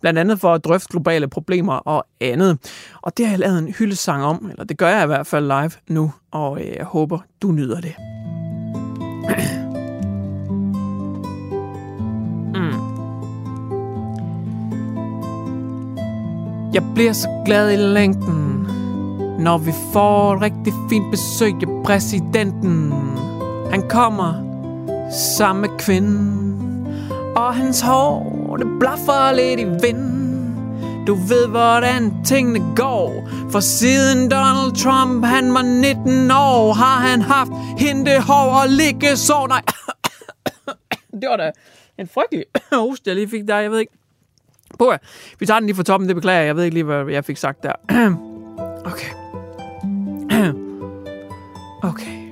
blandt 0.00 0.18
andet 0.18 0.40
for 0.40 0.54
at 0.54 0.64
drøfte 0.64 0.88
globale 0.90 1.28
problemer 1.28 1.74
og 1.74 2.06
andet. 2.20 2.58
Og 3.02 3.16
det 3.16 3.26
har 3.26 3.32
jeg 3.32 3.38
lavet 3.38 3.58
en 3.58 3.68
hyldesang 3.72 4.24
om, 4.24 4.46
eller 4.50 4.64
det 4.64 4.78
gør 4.78 4.88
jeg 4.88 5.04
i 5.04 5.06
hvert 5.06 5.26
fald 5.26 5.44
live 5.44 5.70
nu, 5.88 6.12
og 6.30 6.60
øh, 6.60 6.76
jeg 6.76 6.84
håber, 6.84 7.18
du 7.42 7.52
nyder 7.52 7.80
det. 7.80 7.94
Jeg 16.74 16.82
bliver 16.94 17.12
så 17.12 17.42
glad 17.44 17.72
i 17.72 17.76
længden, 17.76 18.66
når 19.38 19.58
vi 19.58 19.72
får 19.92 20.34
et 20.34 20.42
rigtig 20.42 20.72
fint 20.90 21.10
besøg 21.10 21.54
af 21.62 21.84
præsidenten. 21.84 22.92
Han 23.70 23.88
kommer 23.88 24.34
sammen 25.10 25.60
med 25.60 25.78
kvinden, 25.78 26.86
og 27.36 27.54
hans 27.54 27.80
hår, 27.80 28.56
det 28.56 28.66
blaffer 28.80 29.32
lidt 29.32 29.60
i 29.60 29.64
vinden. 29.64 30.22
Du 31.06 31.14
ved, 31.14 31.48
hvordan 31.48 32.24
tingene 32.24 32.76
går, 32.76 33.28
for 33.50 33.60
siden 33.60 34.30
Donald 34.30 34.76
Trump, 34.76 35.24
han 35.24 35.54
var 35.54 35.62
19 35.62 36.30
år, 36.30 36.72
har 36.72 37.00
han 37.08 37.22
haft 37.22 37.52
hente 37.78 38.20
hår 38.20 38.60
og 38.62 38.68
ligge 38.68 39.16
så. 39.16 39.46
Nej, 39.48 39.62
det 41.20 41.28
var 41.28 41.36
da 41.36 41.50
en 41.98 42.08
frygtelig 42.08 42.44
host, 42.72 43.06
jeg 43.06 43.14
lige 43.14 43.28
fik 43.28 43.48
der, 43.48 43.58
jeg 43.58 43.70
ved 43.70 43.78
ikke. 43.78 44.01
På, 44.78 44.94
vi 45.38 45.46
tager 45.46 45.60
den 45.60 45.66
lige 45.66 45.76
fra 45.76 45.82
toppen, 45.82 46.08
det 46.08 46.16
beklager 46.16 46.38
jeg. 46.38 46.46
Jeg 46.46 46.56
ved 46.56 46.64
ikke 46.64 46.74
lige, 46.74 46.84
hvad 46.84 47.04
jeg 47.06 47.24
fik 47.24 47.36
sagt 47.36 47.62
der. 47.62 47.72
okay. 48.92 49.12
okay. 51.90 52.22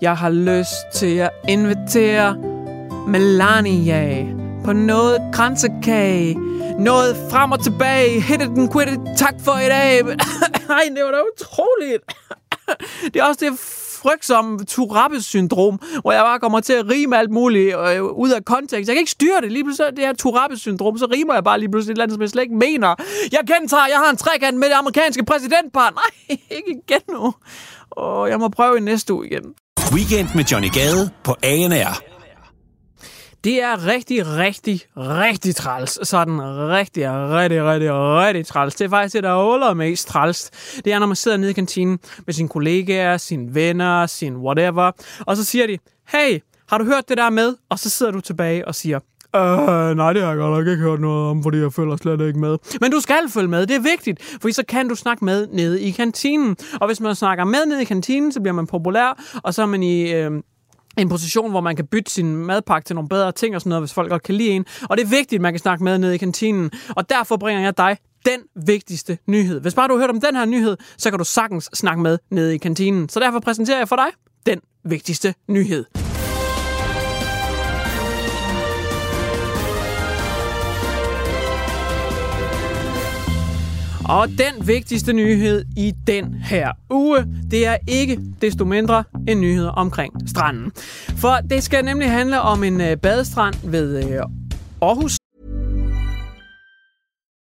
Jeg 0.00 0.16
har 0.16 0.30
lyst 0.30 0.74
til 0.94 1.16
at 1.16 1.30
invitere 1.48 2.36
Melania 3.08 4.26
på 4.64 4.72
noget 4.72 5.18
kransekage. 5.32 6.34
Noget 6.78 7.16
frem 7.30 7.52
og 7.52 7.64
tilbage. 7.64 8.20
Hit 8.20 8.42
it 8.42 8.48
and 8.48 8.72
quit 8.72 8.88
it. 8.88 9.00
Tak 9.16 9.34
for 9.44 9.58
i 9.58 9.68
dag. 9.68 10.00
Ej, 10.78 10.82
det 10.96 11.04
var 11.04 11.10
da 11.10 11.18
utroligt. 11.34 12.02
det 13.14 13.16
er 13.20 13.24
også 13.24 13.40
det 13.50 13.58
frygtsomme 14.02 14.58
Turabes-syndrom, 14.64 15.80
hvor 16.00 16.12
jeg 16.12 16.22
bare 16.22 16.40
kommer 16.40 16.60
til 16.60 16.72
at 16.72 16.90
rime 16.90 17.18
alt 17.18 17.30
muligt 17.30 17.76
øh, 17.76 18.02
ud 18.04 18.30
af 18.30 18.44
kontekst. 18.44 18.88
Jeg 18.88 18.94
kan 18.96 19.00
ikke 19.00 19.10
styre 19.10 19.40
det. 19.42 19.52
Lige 19.52 19.64
pludselig 19.64 19.96
det 19.96 20.04
her 20.04 20.12
Turabes-syndrom, 20.12 20.98
så 20.98 21.06
rimer 21.12 21.34
jeg 21.34 21.44
bare 21.44 21.58
lige 21.58 21.70
pludselig 21.70 21.92
et 21.92 21.94
eller 21.94 22.02
andet, 22.02 22.14
som 22.14 22.22
jeg 22.22 22.30
slet 22.30 22.42
ikke 22.42 22.54
mener. 22.54 22.94
Jeg 23.32 23.40
gentager, 23.46 23.86
jeg 23.86 23.98
har 23.98 24.10
en 24.10 24.16
trekant 24.16 24.58
med 24.58 24.68
det 24.68 24.74
amerikanske 24.74 25.24
præsidentpar. 25.24 25.90
Nej, 25.90 26.38
ikke 26.56 26.70
igen 26.70 27.02
nu. 27.10 27.34
Og 27.90 28.28
jeg 28.28 28.38
må 28.38 28.48
prøve 28.48 28.76
i 28.78 28.80
næste 28.80 29.14
uge 29.14 29.26
igen. 29.26 29.44
Weekend 29.92 30.28
med 30.34 30.44
Johnny 30.44 30.70
Gade 30.72 31.10
på 31.24 31.36
ANR. 31.42 32.09
Det 33.44 33.62
er 33.62 33.86
rigtig, 33.86 34.26
rigtig, 34.26 34.82
rigtig 34.96 35.56
træls. 35.56 35.98
Sådan 36.02 36.42
rigtig, 36.42 37.10
rigtig, 37.10 37.64
rigtig, 37.64 37.92
rigtig 37.94 38.46
træls. 38.46 38.74
Det 38.74 38.84
er 38.84 38.88
faktisk 38.88 39.14
det, 39.14 39.22
der 39.22 39.30
er 39.70 39.74
mest 39.74 40.08
træls. 40.08 40.50
Det 40.84 40.92
er, 40.92 40.98
når 40.98 41.06
man 41.06 41.16
sidder 41.16 41.36
nede 41.36 41.50
i 41.50 41.54
kantinen 41.54 41.98
med 42.26 42.34
sine 42.34 42.48
kollegaer, 42.48 43.16
sine 43.16 43.54
venner, 43.54 44.06
sin 44.06 44.36
whatever, 44.36 44.90
og 45.20 45.36
så 45.36 45.44
siger 45.44 45.66
de, 45.66 45.78
hey, 46.08 46.40
har 46.68 46.78
du 46.78 46.84
hørt 46.84 47.08
det 47.08 47.18
der 47.18 47.30
med? 47.30 47.56
Og 47.68 47.78
så 47.78 47.90
sidder 47.90 48.12
du 48.12 48.20
tilbage 48.20 48.68
og 48.68 48.74
siger, 48.74 48.98
Øh, 49.36 49.96
nej, 49.96 50.12
det 50.12 50.22
har 50.22 50.28
jeg 50.28 50.38
godt 50.38 50.58
nok 50.58 50.66
ikke 50.66 50.82
hørt 50.82 51.00
noget 51.00 51.30
om, 51.30 51.42
fordi 51.42 51.58
jeg 51.58 51.72
følger 51.72 51.96
slet 51.96 52.20
ikke 52.20 52.38
med. 52.38 52.58
Men 52.80 52.90
du 52.90 53.00
skal 53.00 53.28
følge 53.28 53.48
med, 53.48 53.66
det 53.66 53.76
er 53.76 53.80
vigtigt, 53.80 54.38
for 54.42 54.52
så 54.52 54.62
kan 54.68 54.88
du 54.88 54.94
snakke 54.94 55.24
med 55.24 55.46
nede 55.52 55.82
i 55.82 55.90
kantinen. 55.90 56.56
Og 56.80 56.86
hvis 56.86 57.00
man 57.00 57.14
snakker 57.14 57.44
med 57.44 57.66
nede 57.66 57.82
i 57.82 57.84
kantinen, 57.84 58.32
så 58.32 58.40
bliver 58.40 58.54
man 58.54 58.66
populær, 58.66 59.22
og 59.42 59.54
så 59.54 59.62
er 59.62 59.66
man 59.66 59.82
i... 59.82 60.12
Øh, 60.12 60.30
en 60.98 61.08
position, 61.08 61.50
hvor 61.50 61.60
man 61.60 61.76
kan 61.76 61.86
bytte 61.86 62.10
sin 62.10 62.36
madpakke 62.36 62.86
til 62.86 62.96
nogle 62.96 63.08
bedre 63.08 63.32
ting 63.32 63.54
og 63.54 63.60
sådan 63.60 63.68
noget, 63.68 63.82
hvis 63.82 63.92
folk 63.92 64.10
godt 64.10 64.22
kan 64.22 64.34
lide 64.34 64.50
en. 64.50 64.64
Og 64.90 64.96
det 64.96 65.04
er 65.04 65.08
vigtigt, 65.08 65.38
at 65.38 65.40
man 65.40 65.52
kan 65.52 65.60
snakke 65.60 65.84
med 65.84 65.98
nede 65.98 66.14
i 66.14 66.18
kantinen. 66.18 66.70
Og 66.88 67.10
derfor 67.10 67.36
bringer 67.36 67.62
jeg 67.62 67.78
dig 67.78 67.96
den 68.26 68.40
vigtigste 68.66 69.18
nyhed. 69.26 69.60
Hvis 69.60 69.74
bare 69.74 69.88
du 69.88 69.94
har 69.94 70.00
hørt 70.00 70.10
om 70.10 70.20
den 70.20 70.36
her 70.36 70.44
nyhed, 70.44 70.76
så 70.98 71.10
kan 71.10 71.18
du 71.18 71.24
sagtens 71.24 71.70
snakke 71.74 72.02
med 72.02 72.18
nede 72.30 72.54
i 72.54 72.58
kantinen. 72.58 73.08
Så 73.08 73.20
derfor 73.20 73.40
præsenterer 73.40 73.78
jeg 73.78 73.88
for 73.88 73.96
dig 73.96 74.06
den 74.46 74.60
vigtigste 74.84 75.34
nyhed. 75.48 76.09
Og 84.10 84.28
den 84.28 84.66
vigtigste 84.66 85.12
nyhed 85.12 85.64
i 85.76 85.92
den 86.06 86.34
her 86.34 86.72
uge, 86.90 87.26
det 87.50 87.66
er 87.66 87.76
ikke 87.86 88.20
desto 88.40 88.64
mindre 88.64 89.04
en 89.28 89.40
nyhed 89.40 89.70
omkring 89.76 90.12
stranden. 90.28 90.72
For 91.16 91.36
det 91.50 91.62
skal 91.62 91.84
nemlig 91.84 92.10
handle 92.10 92.40
om 92.40 92.64
en 92.64 92.80
øh, 92.80 92.96
badestrand 92.96 93.54
ved 93.70 94.04
øh, 94.04 94.22
Aarhus. 94.82 95.16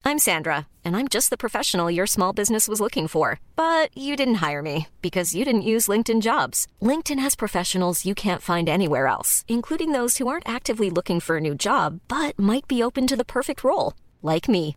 I'm 0.09 0.19
Sandra, 0.19 0.57
and 0.85 0.97
I'm 0.97 1.09
just 1.15 1.31
the 1.31 1.37
professional 1.37 1.97
your 1.97 2.07
small 2.07 2.33
business 2.35 2.69
was 2.69 2.81
looking 2.81 3.11
for. 3.11 3.27
But 3.57 3.89
you 4.07 4.17
didn't 4.17 4.49
hire 4.49 4.63
me 4.63 4.87
because 5.03 5.37
you 5.37 5.45
didn't 5.45 5.75
use 5.75 5.93
LinkedIn 5.93 6.21
jobs. 6.21 6.67
LinkedIn 6.83 7.21
has 7.23 7.37
professionals 7.37 8.07
you 8.07 8.15
can't 8.15 8.43
find 8.43 8.69
anywhere 8.69 9.07
else, 9.07 9.45
including 9.49 9.93
those 9.93 10.19
who 10.19 10.29
aren't 10.29 10.49
actively 10.57 10.91
looking 10.91 11.21
for 11.21 11.37
a 11.37 11.41
new 11.41 11.55
job, 11.55 12.01
but 12.09 12.39
might 12.39 12.69
be 12.69 12.85
open 12.85 13.07
to 13.07 13.17
the 13.17 13.33
perfect 13.37 13.65
role, 13.65 13.93
like 14.23 14.49
me. 14.49 14.77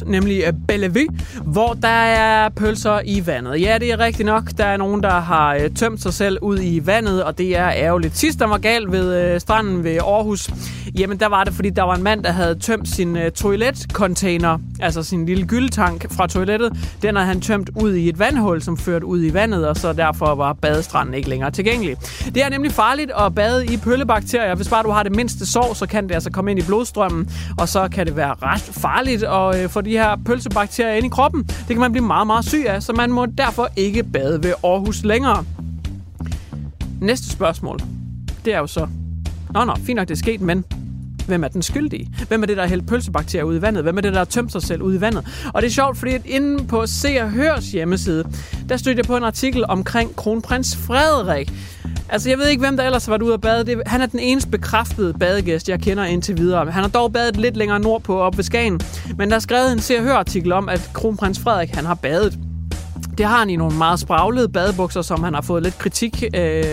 people 0.00 0.12
nemlig 0.12 0.44
Bellevue, 0.68 1.06
hvor 1.44 1.72
der 1.72 1.88
er 1.88 2.48
pølser 2.48 3.00
i 3.04 3.26
vandet. 3.26 3.60
Ja, 3.60 3.78
det 3.78 3.92
er 3.92 3.98
rigtigt 3.98 4.26
nok. 4.26 4.50
Der 4.58 4.64
er 4.64 4.76
nogen, 4.76 5.02
der 5.02 5.20
har 5.20 5.54
øh, 5.54 5.70
tømt 5.70 6.02
sig 6.02 6.14
selv 6.14 6.38
ud 6.42 6.58
i 6.62 6.86
vandet, 6.86 7.24
og 7.24 7.38
det 7.38 7.56
er 7.56 7.70
ærgerligt. 7.70 8.16
Sidst 8.16 8.38
der 8.38 8.46
var 8.46 8.58
galt 8.58 8.92
ved 8.92 9.22
øh, 9.22 9.40
stranden 9.40 9.84
ved 9.84 9.96
Aarhus, 9.96 10.50
jamen 10.98 11.20
der 11.20 11.26
var 11.26 11.44
det, 11.44 11.54
fordi 11.54 11.70
der 11.70 11.82
var 11.82 11.94
en 11.94 12.02
mand, 12.02 12.24
der 12.24 12.32
havde 12.32 12.54
tømt 12.54 12.88
sin 12.88 13.16
øh, 13.16 13.30
toiletcontainer, 13.30 14.58
altså 14.80 15.02
sin 15.02 15.26
lille 15.26 15.46
gyldetank 15.46 16.12
fra 16.12 16.26
toilettet. 16.26 16.72
Den 17.02 17.16
havde 17.16 17.28
han 17.28 17.40
tømt 17.40 17.70
ud 17.82 17.94
i 17.94 18.08
et 18.08 18.18
vandhul, 18.18 18.62
som 18.62 18.76
førte 18.76 19.06
ud 19.06 19.24
i 19.24 19.34
vandet, 19.34 19.68
og 19.68 19.76
så 19.76 19.92
derfor 19.92 20.34
var 20.34 20.52
badestranden 20.52 21.14
ikke 21.14 21.28
længere 21.28 21.50
tilgængelig. 21.50 21.96
Det 22.34 22.44
er 22.44 22.48
nemlig 22.48 22.72
farligt 22.72 23.10
at 23.20 23.34
bade 23.34 23.66
i 23.66 23.76
pøllebakterier. 23.76 24.54
Hvis 24.54 24.68
bare 24.68 24.82
du 24.82 24.90
har 24.90 25.02
det 25.02 25.16
mindste 25.16 25.46
sår, 25.46 25.74
så 25.74 25.86
kan 25.86 26.08
det 26.08 26.14
altså 26.14 26.30
komme 26.30 26.50
ind 26.50 26.60
i 26.60 26.62
blodstrømmen, 26.62 27.30
og 27.58 27.68
så 27.68 27.88
kan 27.92 28.06
det 28.06 28.16
være 28.16 28.34
ret 28.42 28.60
farligt 28.60 29.22
at 29.22 29.70
få 29.70 29.80
de 29.84 29.90
her 29.90 30.16
pølsebakterier 30.26 30.94
ind 30.94 31.06
i 31.06 31.08
kroppen. 31.08 31.42
Det 31.42 31.66
kan 31.68 31.78
man 31.78 31.92
blive 31.92 32.06
meget, 32.06 32.26
meget 32.26 32.44
syg 32.44 32.64
af, 32.66 32.82
så 32.82 32.92
man 32.92 33.12
må 33.12 33.26
derfor 33.26 33.68
ikke 33.76 34.02
bade 34.02 34.42
ved 34.42 34.52
Aarhus 34.64 35.04
længere. 35.04 35.44
Næste 37.00 37.30
spørgsmål, 37.30 37.78
det 38.44 38.54
er 38.54 38.58
jo 38.58 38.66
så... 38.66 38.86
Nå, 39.50 39.64
nå, 39.64 39.74
fint 39.74 39.96
nok, 39.96 40.08
det 40.08 40.14
er 40.14 40.18
sket, 40.18 40.40
men 40.40 40.64
hvem 41.26 41.44
er 41.44 41.48
den 41.48 41.62
skyldige? 41.62 42.08
Hvem 42.28 42.42
er 42.42 42.46
det, 42.46 42.56
der 42.56 42.62
har 42.62 42.68
hældt 42.68 42.86
pølsebakterier 42.86 43.44
ud 43.44 43.58
i 43.58 43.62
vandet? 43.62 43.82
Hvem 43.82 43.96
er 43.96 44.00
det, 44.00 44.12
der 44.12 44.18
har 44.18 44.24
tømt 44.24 44.52
sig 44.52 44.62
selv 44.62 44.82
ud 44.82 44.94
i 44.94 45.00
vandet? 45.00 45.26
Og 45.54 45.62
det 45.62 45.68
er 45.68 45.72
sjovt, 45.72 45.98
fordi 45.98 46.12
at 46.12 46.26
inde 46.26 46.64
på 46.66 46.86
Se 46.86 47.16
og 47.20 47.30
Hørs 47.30 47.66
hjemmeside, 47.66 48.24
der 48.68 48.76
stødte 48.76 48.98
jeg 48.98 49.04
på 49.04 49.16
en 49.16 49.24
artikel 49.24 49.64
omkring 49.68 50.16
kronprins 50.16 50.76
Frederik. 50.76 51.52
Altså, 52.08 52.30
jeg 52.30 52.38
ved 52.38 52.48
ikke, 52.48 52.60
hvem 52.60 52.76
der 52.76 52.84
ellers 52.84 53.04
har 53.04 53.12
været 53.12 53.22
ude 53.22 53.34
at 53.34 53.40
bade. 53.40 53.66
Det, 53.66 53.82
han 53.86 54.00
er 54.00 54.06
den 54.06 54.20
eneste 54.20 54.50
bekræftede 54.50 55.14
badegæst, 55.14 55.68
jeg 55.68 55.80
kender 55.80 56.04
indtil 56.04 56.38
videre. 56.38 56.70
Han 56.70 56.82
har 56.82 56.90
dog 56.90 57.12
badet 57.12 57.36
lidt 57.36 57.56
længere 57.56 57.80
nordpå 57.80 58.20
op 58.20 58.36
ved 58.36 58.44
Skagen. 58.44 58.80
Men 59.18 59.28
der 59.28 59.36
er 59.36 59.40
skrevet 59.40 59.72
en 59.72 59.80
Se 59.80 59.96
og 59.98 60.02
Hør 60.02 60.14
artikel 60.14 60.52
om, 60.52 60.68
at 60.68 60.90
kronprins 60.92 61.38
Frederik 61.38 61.70
han 61.70 61.84
har 61.84 61.94
badet. 61.94 62.38
Det 63.18 63.26
har 63.26 63.38
han 63.38 63.50
i 63.50 63.56
nogle 63.56 63.78
meget 63.78 64.00
spraglede 64.00 64.48
badebukser, 64.48 65.02
som 65.02 65.22
han 65.22 65.34
har 65.34 65.40
fået 65.40 65.62
lidt 65.62 65.78
kritik 65.78 66.24
øh, 66.34 66.64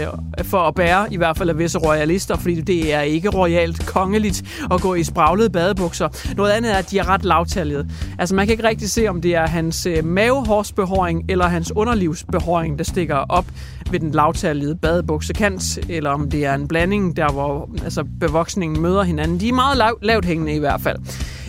for 0.44 0.58
at 0.58 0.76
bære, 0.76 1.14
i 1.14 1.18
hvert 1.18 1.38
fald 1.38 1.50
af 1.50 1.58
visse 1.58 1.78
royalister, 1.80 2.38
fordi 2.38 2.62
det 2.62 2.94
er 2.94 3.02
ikke 3.02 3.30
royalt 3.30 3.86
kongeligt 3.86 4.66
at 4.72 4.82
gå 4.82 4.96
i 4.96 5.04
spraglede 5.04 5.50
badebukser. 5.50 6.34
Noget 6.38 6.52
andet 6.52 6.74
er, 6.74 6.78
at 6.78 6.92
de 6.92 7.00
er 7.00 7.10
ret 7.10 7.26
lavtallede. 7.26 7.90
Altså 8.20 8.36
man 8.36 8.46
kan 8.46 8.54
ikke 8.54 8.68
rigtig 8.68 8.90
se, 8.90 9.08
om 9.08 9.22
det 9.22 9.36
er 9.36 9.48
hans 9.48 9.86
øh, 9.86 10.06
mavehårsbehåring 10.06 11.26
eller 11.30 11.48
hans 11.48 11.72
underlivsbehåring, 11.76 12.78
der 12.78 12.84
stikker 12.84 13.16
op 13.16 13.46
ved 13.92 14.00
den 14.00 14.12
lavtallede 14.12 14.76
badebuksekant, 14.76 15.80
eller 15.90 16.10
om 16.10 16.30
det 16.30 16.46
er 16.46 16.54
en 16.54 16.68
blanding, 16.68 17.16
der 17.16 17.32
hvor 17.32 17.70
altså, 17.84 18.06
bevoksningen 18.20 18.82
møder 18.82 19.04
hinanden. 19.04 19.40
De 19.40 19.50
er 19.50 19.54
meget 19.54 19.78
lav, 19.78 19.98
lavt 20.02 20.26
hængende 20.26 20.54
i 20.54 20.60
hvert 20.60 20.82
fald. 20.82 20.98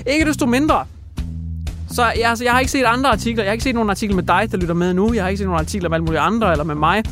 Ikke 0.06 0.26
desto 0.26 0.46
mindre, 0.46 0.84
så 1.92 2.02
jeg, 2.02 2.28
altså, 2.30 2.44
jeg 2.44 2.52
har 2.52 2.60
ikke 2.60 2.72
set 2.72 2.84
andre 2.84 3.10
artikler. 3.10 3.44
Jeg 3.44 3.50
har 3.50 3.52
ikke 3.52 3.64
set 3.64 3.74
nogen 3.74 3.90
artikler 3.90 4.16
med 4.16 4.22
dig, 4.22 4.48
der 4.52 4.56
lytter 4.56 4.74
med 4.74 4.94
nu. 4.94 5.14
Jeg 5.14 5.24
har 5.24 5.28
ikke 5.28 5.38
set 5.38 5.46
nogen 5.46 5.60
artikler 5.60 5.88
med 5.88 5.96
alle 5.96 6.04
mulige 6.04 6.20
andre, 6.20 6.50
eller 6.52 6.64
med 6.64 6.74
mig. 6.74 7.02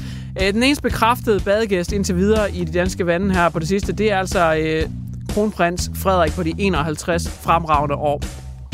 Øh, 0.42 0.52
den 0.52 0.62
eneste 0.62 0.82
bekræftede 0.82 1.40
badegæst 1.40 1.92
indtil 1.92 2.16
videre 2.16 2.54
i 2.54 2.64
de 2.64 2.72
danske 2.78 3.06
vande 3.06 3.34
her 3.34 3.48
på 3.48 3.58
det 3.58 3.68
sidste, 3.68 3.92
det 3.92 4.12
er 4.12 4.18
altså 4.18 4.54
øh, 4.54 4.86
kronprins 5.28 5.90
Frederik 5.94 6.32
på 6.32 6.42
de 6.42 6.54
51 6.58 7.30
fremragende 7.42 7.94
år. 7.94 8.22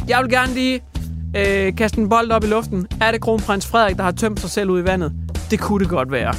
Jeg 0.09 0.19
vil 0.23 0.31
gerne 0.31 0.55
lige 0.55 0.81
øh, 1.37 1.77
kaste 1.77 1.99
en 1.99 2.09
bold 2.09 2.31
op 2.31 2.45
i 2.45 2.47
luften. 2.47 2.87
Er 3.01 3.11
det 3.11 3.21
kronprins 3.21 3.67
Frederik, 3.67 3.97
der 3.97 4.03
har 4.03 4.13
tømt 4.13 4.41
sig 4.41 4.51
selv 4.51 4.71
ud 4.71 4.81
i 4.81 4.85
vandet? 4.85 5.13
Det 5.51 5.61
kunne 5.61 5.81
det 5.81 5.89
godt 5.89 6.13
være. 6.13 6.35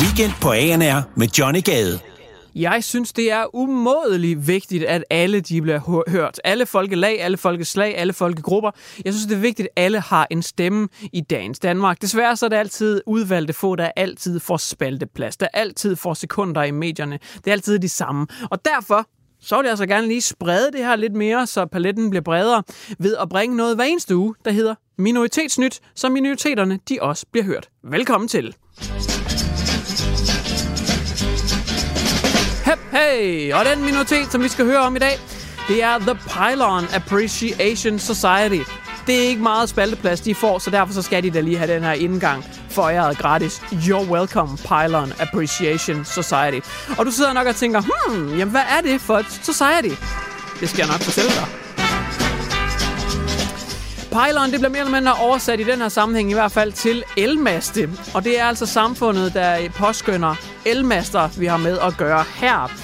Weekend 0.00 0.32
på 0.42 0.52
ANR 0.52 1.02
med 1.16 1.28
Johnny 1.38 1.62
Gade. 1.64 2.13
Jeg 2.54 2.84
synes, 2.84 3.12
det 3.12 3.32
er 3.32 3.54
umådeligt 3.54 4.46
vigtigt, 4.46 4.84
at 4.84 5.04
alle 5.10 5.40
de 5.40 5.62
bliver 5.62 6.10
hørt. 6.10 6.40
Alle 6.44 6.66
folkelag, 6.66 7.22
alle 7.22 7.36
folkeslag, 7.36 7.98
alle 7.98 8.12
folkegrupper. 8.12 8.70
Jeg 9.04 9.12
synes, 9.12 9.26
det 9.26 9.34
er 9.34 9.40
vigtigt, 9.40 9.68
at 9.76 9.82
alle 9.84 10.00
har 10.00 10.26
en 10.30 10.42
stemme 10.42 10.88
i 11.12 11.20
dagens 11.20 11.58
Danmark. 11.58 12.02
Desværre 12.02 12.36
så 12.36 12.46
er 12.46 12.48
det 12.48 12.56
altid 12.56 13.00
udvalgte 13.06 13.52
få, 13.52 13.76
der 13.76 13.90
altid 13.96 14.40
får 14.40 14.56
spalteplads. 14.56 15.36
Der 15.36 15.48
altid 15.54 15.96
får 15.96 16.14
sekunder 16.14 16.62
i 16.62 16.70
medierne. 16.70 17.18
Det 17.34 17.46
er 17.46 17.52
altid 17.52 17.78
de 17.78 17.88
samme. 17.88 18.26
Og 18.50 18.64
derfor 18.64 19.08
så 19.40 19.56
vil 19.56 19.64
jeg 19.64 19.70
altså 19.70 19.86
gerne 19.86 20.06
lige 20.06 20.22
sprede 20.22 20.72
det 20.72 20.80
her 20.80 20.96
lidt 20.96 21.14
mere, 21.14 21.46
så 21.46 21.66
paletten 21.66 22.10
bliver 22.10 22.22
bredere, 22.22 22.62
ved 22.98 23.16
at 23.16 23.28
bringe 23.28 23.56
noget 23.56 23.76
hver 23.76 23.84
eneste 23.84 24.16
uge, 24.16 24.34
der 24.44 24.50
hedder 24.50 24.74
Minoritetsnyt, 24.98 25.80
så 25.94 26.08
minoriteterne 26.08 26.78
de 26.88 26.98
også 27.00 27.26
bliver 27.32 27.44
hørt. 27.44 27.68
Velkommen 27.82 28.28
til. 28.28 28.54
Hey! 32.94 33.52
Og 33.52 33.64
den 33.64 33.84
minoritet, 33.84 34.32
som 34.32 34.42
vi 34.42 34.48
skal 34.48 34.64
høre 34.64 34.78
om 34.78 34.96
i 34.96 34.98
dag, 34.98 35.18
det 35.68 35.82
er 35.82 35.98
The 35.98 36.14
Pylon 36.14 36.84
Appreciation 36.94 37.98
Society. 37.98 38.70
Det 39.06 39.14
er 39.14 39.28
ikke 39.28 39.42
meget 39.42 39.68
spalteplads, 39.68 40.20
de 40.20 40.34
får, 40.34 40.58
så 40.58 40.70
derfor 40.70 40.94
så 40.94 41.02
skal 41.02 41.22
de 41.22 41.30
da 41.30 41.40
lige 41.40 41.58
have 41.58 41.74
den 41.74 41.82
her 41.82 41.92
indgang 41.92 42.44
foræret 42.70 43.18
gratis. 43.18 43.58
You're 43.58 44.10
welcome, 44.10 44.56
Pylon 44.56 45.12
Appreciation 45.18 46.04
Society. 46.04 46.68
Og 46.98 47.06
du 47.06 47.10
sidder 47.10 47.32
nok 47.32 47.46
og 47.46 47.56
tænker, 47.56 47.80
hmm, 47.80 48.38
jamen 48.38 48.50
hvad 48.50 48.64
er 48.78 48.80
det 48.80 49.00
for 49.00 49.18
et 49.18 49.26
society? 49.42 50.02
Det 50.60 50.68
skal 50.68 50.78
jeg 50.78 50.88
nok 50.88 51.00
fortælle 51.00 51.30
dig. 51.30 51.48
Pylon, 54.10 54.50
det 54.50 54.60
bliver 54.60 54.68
mere 54.68 54.80
eller 54.80 54.92
mindre 54.92 55.12
oversat 55.14 55.60
i 55.60 55.62
den 55.62 55.80
her 55.80 55.88
sammenhæng 55.88 56.30
i 56.30 56.34
hvert 56.34 56.52
fald 56.52 56.72
til 56.72 57.04
elmaste. 57.16 57.90
Og 58.14 58.24
det 58.24 58.40
er 58.40 58.44
altså 58.44 58.66
samfundet, 58.66 59.34
der 59.34 59.70
påskynder 59.70 60.34
elmaster, 60.64 61.28
vi 61.38 61.46
har 61.46 61.56
med 61.56 61.78
at 61.78 61.96
gøre 61.96 62.24
her. 62.34 62.83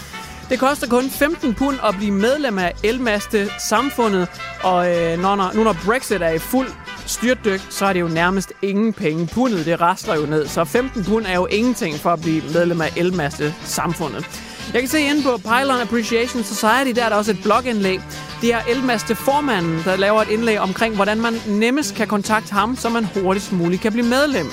Det 0.50 0.58
koster 0.58 0.86
kun 0.86 1.10
15 1.10 1.54
pund 1.54 1.76
at 1.88 1.94
blive 1.98 2.12
medlem 2.12 2.58
af 2.58 2.72
elmaste 2.84 3.50
samfundet, 3.58 4.28
og 4.62 4.96
øh, 4.96 5.20
når, 5.22 5.36
når, 5.36 5.50
nu 5.54 5.64
når 5.64 5.76
Brexit 5.84 6.22
er 6.22 6.30
i 6.30 6.38
fuld 6.38 6.68
styrtdyk, 7.06 7.60
så 7.70 7.86
er 7.86 7.92
det 7.92 8.00
jo 8.00 8.08
nærmest 8.08 8.52
ingen 8.62 8.92
penge. 8.92 9.26
Pundet, 9.26 9.66
det 9.66 9.80
rasler 9.80 10.14
jo 10.14 10.26
ned, 10.26 10.46
så 10.46 10.64
15 10.64 11.04
pund 11.04 11.26
er 11.26 11.34
jo 11.34 11.46
ingenting 11.46 11.94
for 11.94 12.10
at 12.10 12.20
blive 12.20 12.42
medlem 12.52 12.80
af 12.80 12.92
elmaste 12.96 13.54
samfundet. 13.64 14.24
Jeg 14.72 14.82
kan 14.82 14.88
se 14.88 15.00
inde 15.00 15.22
på 15.22 15.36
Pylon 15.36 15.80
Appreciation 15.80 16.44
Society, 16.44 16.92
der 16.96 17.04
er 17.04 17.08
der 17.08 17.16
også 17.16 17.30
et 17.30 17.42
blogindlæg. 17.42 18.00
Det 18.40 18.54
er 18.54 18.60
Elmaste 18.68 19.14
formanden, 19.14 19.82
der 19.84 19.96
laver 19.96 20.22
et 20.22 20.28
indlæg 20.28 20.60
omkring, 20.60 20.94
hvordan 20.94 21.20
man 21.20 21.34
nemmest 21.48 21.94
kan 21.94 22.06
kontakte 22.06 22.52
ham, 22.52 22.76
så 22.76 22.88
man 22.88 23.04
hurtigst 23.04 23.52
muligt 23.52 23.82
kan 23.82 23.92
blive 23.92 24.06
medlem. 24.06 24.46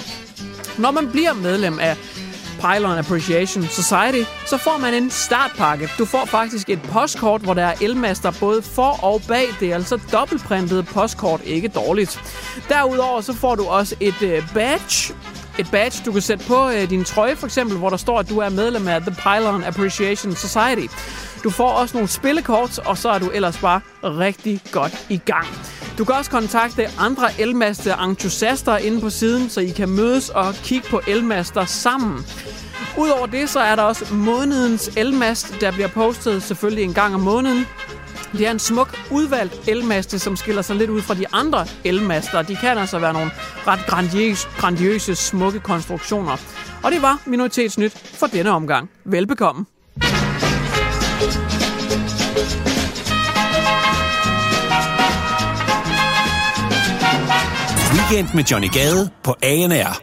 Når 0.77 0.92
man 0.92 1.12
bliver 1.12 1.34
medlem 1.34 1.80
af 1.80 1.98
Pylon 2.61 2.97
Appreciation 2.97 3.63
Society, 3.63 4.23
så 4.45 4.57
får 4.57 4.77
man 4.77 4.93
en 4.93 5.09
startpakke. 5.09 5.89
Du 5.97 6.05
får 6.05 6.25
faktisk 6.25 6.69
et 6.69 6.81
postkort, 6.81 7.41
hvor 7.41 7.53
der 7.53 7.63
er 7.65 7.73
elmaster 7.81 8.31
både 8.39 8.61
for 8.61 9.03
og 9.03 9.21
bag. 9.27 9.45
Det 9.59 9.71
er 9.71 9.75
altså 9.75 9.99
dobbeltprintet 10.11 10.87
postkort, 10.87 11.41
ikke 11.43 11.67
dårligt. 11.67 12.21
Derudover 12.69 13.21
så 13.21 13.33
får 13.33 13.55
du 13.55 13.65
også 13.65 13.95
et 13.99 14.21
øh, 14.21 14.53
badge, 14.53 15.13
et 15.59 15.67
badge, 15.71 16.01
du 16.05 16.11
kan 16.11 16.21
sætte 16.21 16.45
på 16.45 16.69
øh, 16.69 16.89
din 16.89 17.03
trøje, 17.03 17.35
for 17.35 17.47
eksempel, 17.47 17.77
hvor 17.77 17.89
der 17.89 17.97
står, 17.97 18.19
at 18.19 18.29
du 18.29 18.39
er 18.39 18.49
medlem 18.49 18.87
af 18.87 19.01
The 19.01 19.15
Pylon 19.23 19.63
Appreciation 19.63 20.35
Society. 20.35 20.87
Du 21.43 21.49
får 21.49 21.69
også 21.69 21.97
nogle 21.97 22.09
spillekort, 22.09 22.79
og 22.79 22.97
så 22.97 23.09
er 23.09 23.19
du 23.19 23.29
ellers 23.29 23.57
bare 23.57 23.81
rigtig 24.03 24.61
godt 24.71 25.05
i 25.09 25.17
gang. 25.17 25.47
Du 25.98 26.06
kan 26.06 26.16
også 26.16 26.32
kontakte 26.32 26.89
andre 27.00 27.27
elmaste 27.39 27.92
entusiaster 28.04 28.77
inde 28.77 29.01
på 29.01 29.10
siden, 29.10 29.50
så 29.50 29.62
I 29.62 29.70
kan 29.70 29.89
mødes 29.89 30.30
og 30.30 30.54
kigge 30.54 30.88
på 30.89 31.01
elmaster 31.08 31.66
sammen. 31.66 32.25
Udover 32.98 33.25
det, 33.25 33.50
så 33.50 33.60
er 33.60 33.75
der 33.75 33.84
også 33.84 34.13
månedens 34.13 34.89
elmast, 34.98 35.62
der 35.62 35.72
bliver 35.72 35.88
postet 35.88 36.44
selvfølgelig 36.44 36.84
en 36.84 36.94
gang 36.94 37.16
om 37.16 37.22
måneden. 37.22 37.66
Det 38.32 38.48
er 38.48 38.51
en 38.51 38.60
smuk, 38.60 39.00
udvalgt 39.12 39.68
elmaste, 39.68 40.20
som 40.20 40.36
skiller 40.36 40.62
sig 40.62 40.75
lidt 40.75 40.89
ud 40.89 41.01
fra 41.01 41.13
de 41.13 41.25
andre 41.34 41.66
elmaster. 41.84 42.42
De 42.42 42.56
kan 42.56 42.77
altså 42.77 43.00
være 43.00 43.13
nogle 43.13 43.32
ret 43.68 43.86
grandiøse, 43.88 44.48
grandiøse 44.58 45.16
smukke 45.16 45.60
konstruktioner. 45.60 46.38
Og 46.84 46.92
det 46.92 47.01
var 47.01 47.22
Minoritetsnyt 47.25 47.92
for 47.94 48.27
denne 48.27 48.51
omgang. 48.51 48.89
Velbekomme. 49.06 49.66
Weekend 58.11 58.29
med 58.35 58.43
Johnny 58.43 58.67
Gade 58.67 59.09
på 59.23 59.35
ANR. 59.43 60.01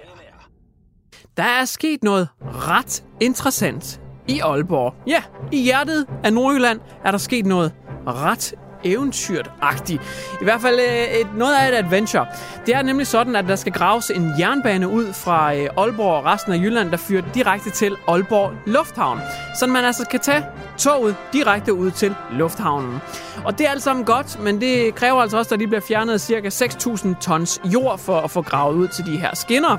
Der 1.37 1.43
er 1.43 1.65
sket 1.65 2.03
noget 2.03 2.29
ret 2.43 3.05
interessant 3.21 4.01
i 4.29 4.41
Aalborg. 4.41 4.95
Ja, 5.07 5.23
i 5.53 5.63
hjertet 5.63 6.07
af 6.25 6.33
Nordjylland 6.33 6.81
er 7.05 7.11
der 7.11 7.19
sket 7.19 7.47
noget 7.47 7.73
ret 8.07 8.55
eventyragtigt. 8.85 10.03
I 10.41 10.45
hvert 10.45 10.61
fald 10.61 10.81
øh, 10.81 11.21
et, 11.21 11.27
noget 11.37 11.55
af 11.55 11.69
et 11.69 11.75
adventure. 11.75 12.27
Det 12.67 12.75
er 12.75 12.83
nemlig 12.83 13.07
sådan, 13.07 13.37
at 13.37 13.45
der 13.49 13.57
skal 13.57 13.73
graves 13.73 14.11
en 14.11 14.33
jernbane 14.39 14.89
ud 14.89 15.13
fra 15.13 15.55
øh, 15.55 15.69
Aalborg 15.77 16.17
og 16.17 16.25
resten 16.25 16.53
af 16.53 16.59
Jylland, 16.59 16.91
der 16.91 16.97
fører 16.97 17.23
direkte 17.35 17.71
til 17.71 17.97
Aalborg 18.09 18.53
Lufthavn. 18.67 19.21
Så 19.59 19.67
man 19.67 19.85
altså 19.85 20.07
kan 20.11 20.21
tage 20.21 20.45
toget 20.79 21.17
direkte 21.33 21.75
ud 21.75 21.91
til 21.91 22.15
lufthavnen. 22.33 23.01
Og 23.45 23.59
det 23.59 23.67
er 23.67 23.71
alt 23.71 23.83
sammen 23.83 24.05
godt, 24.05 24.41
men 24.41 24.61
det 24.61 24.95
kræver 24.95 25.23
altså 25.23 25.39
også, 25.39 25.55
at 25.55 25.61
der 25.61 25.67
bliver 25.67 25.81
fjernet 25.81 26.21
ca. 26.21 26.49
6.000 26.65 27.21
tons 27.21 27.61
jord 27.65 27.99
for 27.99 28.21
at 28.21 28.31
få 28.31 28.43
gravet 28.43 28.75
ud 28.75 28.89
til 28.89 29.07
de 29.07 29.17
her 29.17 29.35
skinner. 29.35 29.77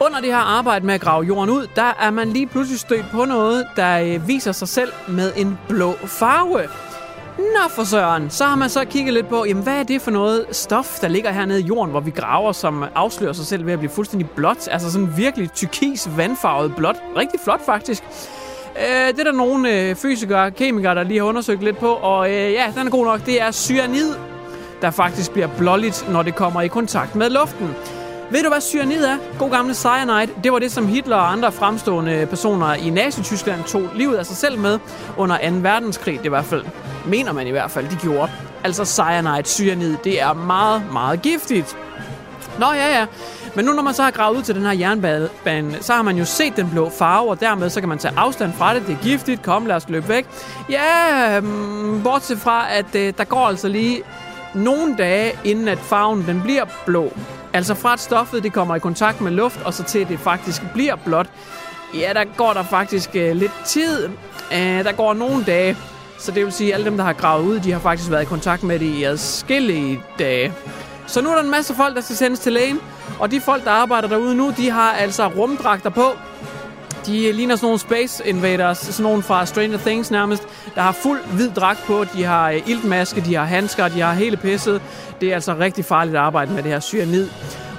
Under 0.00 0.20
det 0.20 0.28
her 0.28 0.58
arbejde 0.58 0.86
med 0.86 0.94
at 0.94 1.00
grave 1.00 1.24
jorden 1.24 1.50
ud, 1.50 1.66
der 1.76 1.92
er 2.00 2.10
man 2.10 2.28
lige 2.28 2.46
pludselig 2.46 2.80
stødt 2.80 3.06
på 3.12 3.24
noget, 3.24 3.66
der 3.76 3.98
øh, 3.98 4.28
viser 4.28 4.52
sig 4.52 4.68
selv 4.68 4.92
med 5.08 5.32
en 5.36 5.58
blå 5.68 5.92
farve. 5.92 6.68
Nå 7.38 7.68
for 7.70 7.84
søren, 7.84 8.30
så 8.30 8.44
har 8.44 8.56
man 8.56 8.68
så 8.68 8.84
kigget 8.84 9.14
lidt 9.14 9.28
på, 9.28 9.44
jamen 9.44 9.62
hvad 9.62 9.78
er 9.78 9.82
det 9.82 10.02
for 10.02 10.10
noget 10.10 10.46
stof, 10.52 11.00
der 11.00 11.08
ligger 11.08 11.32
hernede 11.32 11.60
i 11.60 11.64
jorden, 11.64 11.90
hvor 11.90 12.00
vi 12.00 12.10
graver, 12.10 12.52
som 12.52 12.84
afslører 12.94 13.32
sig 13.32 13.46
selv 13.46 13.66
ved 13.66 13.72
at 13.72 13.78
blive 13.78 13.90
fuldstændig 13.90 14.30
blåt. 14.30 14.68
Altså 14.70 14.92
sådan 14.92 15.16
virkelig 15.16 15.52
tyrkis 15.52 16.08
vandfarvet 16.16 16.76
blåt. 16.76 16.96
Rigtig 17.16 17.40
flot 17.44 17.66
faktisk. 17.66 18.02
Øh, 18.76 19.08
det 19.12 19.20
er 19.20 19.24
der 19.24 19.32
nogle 19.32 19.72
øh, 19.72 19.96
fysikere, 19.96 20.50
kemikere, 20.50 20.94
der 20.94 21.02
lige 21.02 21.18
har 21.18 21.26
undersøgt 21.26 21.62
lidt 21.62 21.78
på, 21.78 21.88
og 21.88 22.30
øh, 22.30 22.52
ja, 22.52 22.72
den 22.78 22.86
er 22.86 22.90
god 22.90 23.04
nok. 23.04 23.26
Det 23.26 23.42
er 23.42 23.50
cyanid, 23.50 24.14
der 24.82 24.90
faktisk 24.90 25.32
bliver 25.32 25.48
blåligt, 25.58 26.06
når 26.12 26.22
det 26.22 26.34
kommer 26.34 26.62
i 26.62 26.68
kontakt 26.68 27.14
med 27.14 27.30
luften. 27.30 27.74
Ved 28.30 28.42
du, 28.42 28.48
hvad 28.48 28.60
cyanid 28.60 29.04
er? 29.04 29.16
God 29.38 29.50
gamle 29.50 29.74
cyanide. 29.74 30.28
Det 30.44 30.52
var 30.52 30.58
det, 30.58 30.72
som 30.72 30.86
Hitler 30.86 31.16
og 31.16 31.32
andre 31.32 31.52
fremstående 31.52 32.26
personer 32.30 32.74
i 32.74 32.90
Nazi-Tyskland 32.90 33.64
tog 33.64 33.82
livet 33.94 34.16
af 34.16 34.26
sig 34.26 34.36
selv 34.36 34.58
med 34.58 34.78
under 35.16 35.50
2. 35.50 35.56
verdenskrig. 35.56 36.18
Det 36.18 36.24
i 36.24 36.28
hvert 36.28 36.44
fald 36.44 36.64
mener 37.06 37.32
man 37.32 37.46
i 37.46 37.50
hvert 37.50 37.70
fald, 37.70 37.88
de 37.88 37.96
gjorde. 37.96 38.32
Altså 38.64 38.84
cyanide, 38.84 39.42
cyanid, 39.44 39.96
det 40.04 40.22
er 40.22 40.32
meget, 40.32 40.82
meget 40.92 41.22
giftigt. 41.22 41.76
Nå 42.58 42.66
ja, 42.72 42.98
ja. 42.98 43.06
Men 43.54 43.64
nu 43.64 43.72
når 43.72 43.82
man 43.82 43.94
så 43.94 44.02
har 44.02 44.10
gravet 44.10 44.36
ud 44.36 44.42
til 44.42 44.54
den 44.54 44.62
her 44.62 44.72
jernbane, 44.72 45.78
så 45.80 45.92
har 45.92 46.02
man 46.02 46.16
jo 46.16 46.24
set 46.24 46.56
den 46.56 46.70
blå 46.70 46.90
farve, 46.90 47.30
og 47.30 47.40
dermed 47.40 47.70
så 47.70 47.80
kan 47.80 47.88
man 47.88 47.98
tage 47.98 48.14
afstand 48.16 48.52
fra 48.52 48.74
det. 48.74 48.86
Det 48.86 48.92
er 48.92 49.02
giftigt. 49.02 49.42
Kom, 49.42 49.66
lad 49.66 49.76
os 49.76 49.88
løbe 49.88 50.08
væk. 50.08 50.26
Ja, 50.70 51.40
mm, 51.40 52.02
bortset 52.02 52.38
fra, 52.38 52.66
at 52.72 52.94
øh, 52.94 53.12
der 53.18 53.24
går 53.24 53.46
altså 53.46 53.68
lige 53.68 54.02
nogle 54.54 54.96
dage, 54.96 55.32
inden 55.44 55.68
at 55.68 55.78
farven 55.78 56.24
den 56.26 56.42
bliver 56.42 56.64
blå. 56.86 57.12
Altså 57.52 57.74
fra 57.74 57.92
at 57.92 58.00
stoffet 58.00 58.42
det 58.42 58.52
kommer 58.52 58.76
i 58.76 58.78
kontakt 58.78 59.20
med 59.20 59.32
luft, 59.32 59.60
og 59.64 59.74
så 59.74 59.82
til 59.82 59.98
at 59.98 60.08
det 60.08 60.18
faktisk 60.18 60.62
bliver 60.72 60.96
blåt. 60.96 61.26
Ja, 61.94 62.12
der 62.14 62.24
går 62.36 62.52
der 62.52 62.62
faktisk 62.62 63.10
øh, 63.14 63.36
lidt 63.36 63.52
tid. 63.64 64.08
Øh, 64.52 64.84
der 64.84 64.92
går 64.92 65.14
nogle 65.14 65.44
dage. 65.44 65.76
Så 66.18 66.32
det 66.32 66.44
vil 66.44 66.52
sige, 66.52 66.68
at 66.68 66.74
alle 66.74 66.86
dem, 66.86 66.96
der 66.96 67.04
har 67.04 67.12
gravet 67.12 67.44
ud, 67.44 67.60
de 67.60 67.72
har 67.72 67.80
faktisk 67.80 68.10
været 68.10 68.22
i 68.22 68.26
kontakt 68.26 68.62
med 68.62 68.78
det 68.78 68.86
i 68.86 69.04
adskillige 69.04 70.02
dage. 70.18 70.52
Så 71.06 71.22
nu 71.22 71.30
er 71.30 71.34
der 71.34 71.42
en 71.42 71.50
masse 71.50 71.74
folk, 71.74 71.96
der 71.96 72.00
skal 72.00 72.16
sendes 72.16 72.40
til 72.40 72.52
lægen. 72.52 72.80
Og 73.18 73.30
de 73.30 73.40
folk, 73.40 73.64
der 73.64 73.70
arbejder 73.70 74.08
derude 74.08 74.34
nu, 74.34 74.52
de 74.56 74.70
har 74.70 74.92
altså 74.92 75.26
rumdragter 75.26 75.90
på. 75.90 76.12
De 77.06 77.32
ligner 77.32 77.56
sådan 77.56 77.66
nogle 77.66 77.78
Space 77.78 78.28
Invaders, 78.28 78.78
sådan 78.78 79.02
nogle 79.02 79.22
fra 79.22 79.46
Stranger 79.46 79.78
Things 79.78 80.10
nærmest, 80.10 80.42
der 80.74 80.80
har 80.80 80.92
fuld 80.92 81.20
hvid 81.32 81.50
dragt 81.50 81.80
på. 81.86 82.04
De 82.14 82.24
har 82.24 82.50
øh, 82.50 82.68
iltmaske, 82.68 83.20
de 83.20 83.34
har 83.34 83.44
handsker, 83.44 83.88
de 83.88 84.00
har 84.00 84.12
hele 84.12 84.36
pisset. 84.36 84.82
Det 85.20 85.28
er 85.30 85.34
altså 85.34 85.54
rigtig 85.58 85.84
farligt 85.84 86.16
at 86.16 86.22
arbejde 86.22 86.52
med 86.52 86.62
det 86.62 86.72
her 86.72 86.80
cyanid. 86.80 87.28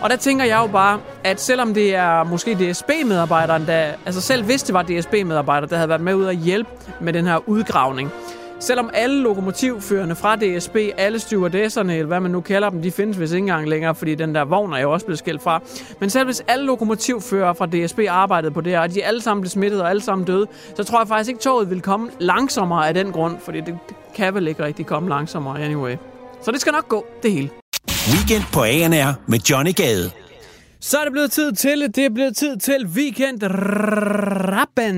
Og 0.02 0.10
der 0.10 0.16
tænker 0.16 0.46
jeg 0.46 0.58
jo 0.58 0.68
bare, 0.68 1.00
at 1.24 1.42
selvom 1.42 1.74
det 1.74 1.96
er 1.96 2.24
måske 2.24 2.54
DSB-medarbejderen, 2.56 3.66
der, 3.68 3.86
altså 4.06 4.22
selv 4.22 4.44
hvis 4.44 4.64
det 4.64 4.74
var 4.74 4.84
DSB-medarbejder, 4.84 5.68
der 5.68 5.76
havde 5.76 5.90
været 5.90 6.02
med 6.02 6.14
ud 6.16 6.26
at 6.26 6.36
hjælpe 6.36 6.70
med 7.02 7.14
den 7.14 7.28
her 7.28 7.50
udgravning, 7.50 8.12
Selvom 8.68 8.90
alle 8.94 9.22
lokomotivførende 9.22 10.16
fra 10.16 10.36
DSB, 10.36 10.76
alle 10.98 11.20
stewardesserne, 11.20 11.94
eller 11.94 12.08
hvad 12.08 12.20
man 12.20 12.32
nu 12.32 12.42
kalder 12.42 12.70
dem, 12.70 12.82
de 12.82 12.92
findes 12.92 13.20
vist 13.20 13.34
ikke 13.34 13.44
engang 13.44 13.70
længere, 13.70 13.96
fordi 13.96 14.16
den 14.16 14.36
der 14.36 14.46
vogn 14.46 14.74
er 14.74 14.80
jo 14.80 14.92
også 14.92 15.06
blevet 15.06 15.20
skilt 15.20 15.42
fra. 15.42 15.62
Men 16.00 16.10
selv 16.10 16.26
hvis 16.26 16.44
alle 16.48 16.66
lokomotivførere 16.66 17.56
fra 17.56 17.66
DSB 17.66 18.00
arbejdede 18.10 18.52
på 18.52 18.62
det 18.62 18.72
her, 18.72 18.80
og 18.80 18.94
de 18.94 19.04
alle 19.04 19.22
sammen 19.22 19.42
blev 19.42 19.50
smittet 19.50 19.82
og 19.82 19.90
alle 19.90 20.02
sammen 20.02 20.26
døde, 20.26 20.48
så 20.76 20.84
tror 20.84 21.00
jeg 21.00 21.08
faktisk 21.08 21.30
ikke, 21.30 21.42
toget 21.42 21.70
vil 21.70 21.82
komme 21.82 22.10
langsommere 22.20 22.88
af 22.88 22.94
den 22.94 23.12
grund, 23.12 23.38
fordi 23.40 23.62
det 23.62 23.78
kan 24.16 24.34
vel 24.34 24.48
ikke 24.48 24.64
rigtig 24.64 24.86
komme 24.86 25.10
langsommere 25.10 25.62
anyway. 25.62 25.96
Så 26.42 26.52
det 26.52 26.62
skal 26.62 26.72
nok 26.72 26.88
gå, 26.88 27.06
det 27.24 27.32
hele. 27.32 27.50
Weekend 28.14 28.44
på 28.54 28.64
ANR 28.64 29.14
med 29.28 29.40
Johnny 29.40 29.76
Gade. 29.76 30.12
Så 30.82 30.98
er 30.98 31.04
det 31.04 31.12
blevet 31.12 31.32
tid 31.32 31.52
til, 31.52 31.82
det 31.96 32.06
er 32.06 32.10
blevet 32.10 32.38
tid 32.38 32.58
til 32.58 32.88
weekend 32.96 33.44
rappen. 33.44 34.98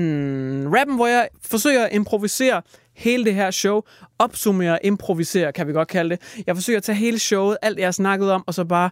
Rappen, 0.78 0.96
hvor 0.96 1.06
jeg 1.06 1.28
forsøger 1.50 1.84
at 1.84 1.88
improvisere 1.92 2.62
hele 3.00 3.24
det 3.24 3.34
her 3.34 3.50
show, 3.50 3.82
opsummere, 4.18 4.86
improvisere, 4.86 5.52
kan 5.52 5.66
vi 5.66 5.72
godt 5.72 5.88
kalde 5.88 6.10
det. 6.10 6.42
Jeg 6.46 6.56
forsøger 6.56 6.76
at 6.76 6.82
tage 6.82 6.96
hele 6.96 7.18
showet, 7.18 7.56
alt 7.62 7.78
jeg 7.78 7.86
har 7.86 7.92
snakket 7.92 8.32
om, 8.32 8.44
og 8.46 8.54
så 8.54 8.64
bare 8.64 8.90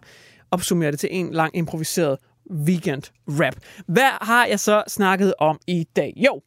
opsummere 0.51 0.91
det 0.91 0.99
til 0.99 1.09
en 1.11 1.31
lang 1.31 1.57
improviseret 1.57 2.17
weekend 2.51 3.03
rap. 3.27 3.55
Hvad 3.87 4.11
har 4.21 4.45
jeg 4.45 4.59
så 4.59 4.83
snakket 4.87 5.33
om 5.39 5.59
i 5.67 5.87
dag? 5.95 6.13
Jo, 6.17 6.41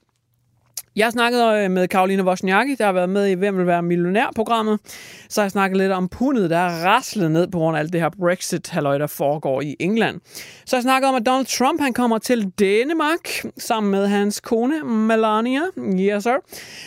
jeg 0.96 1.06
har 1.06 1.10
snakket 1.10 1.64
øh, 1.64 1.70
med 1.70 1.88
Karoline 1.88 2.24
Wozniacki, 2.24 2.74
der 2.74 2.84
har 2.84 2.92
været 2.92 3.08
med 3.08 3.26
i 3.26 3.34
Hvem 3.34 3.58
vil 3.58 3.66
være 3.66 3.82
millionær-programmet. 3.82 4.80
Så 5.28 5.40
har 5.40 5.44
jeg 5.44 5.50
snakket 5.50 5.78
lidt 5.78 5.92
om 5.92 6.08
pundet, 6.08 6.50
der 6.50 6.56
er 6.56 6.84
raslet 6.84 7.30
ned 7.30 7.48
på 7.48 7.58
grund 7.58 7.76
af 7.76 7.80
alt 7.80 7.92
det 7.92 8.00
her 8.00 8.10
Brexit-halløj, 8.20 8.98
der 8.98 9.06
foregår 9.06 9.60
i 9.60 9.76
England. 9.80 10.20
Så 10.66 10.76
har 10.76 10.78
jeg 10.78 10.82
snakket 10.82 11.08
om, 11.08 11.14
at 11.14 11.26
Donald 11.26 11.46
Trump 11.46 11.80
han 11.80 11.92
kommer 11.92 12.18
til 12.18 12.50
Danmark 12.58 13.28
sammen 13.58 13.90
med 13.90 14.06
hans 14.06 14.40
kone 14.40 14.84
Melania. 14.84 15.62
Yes, 15.78 16.22
sir. 16.22 16.36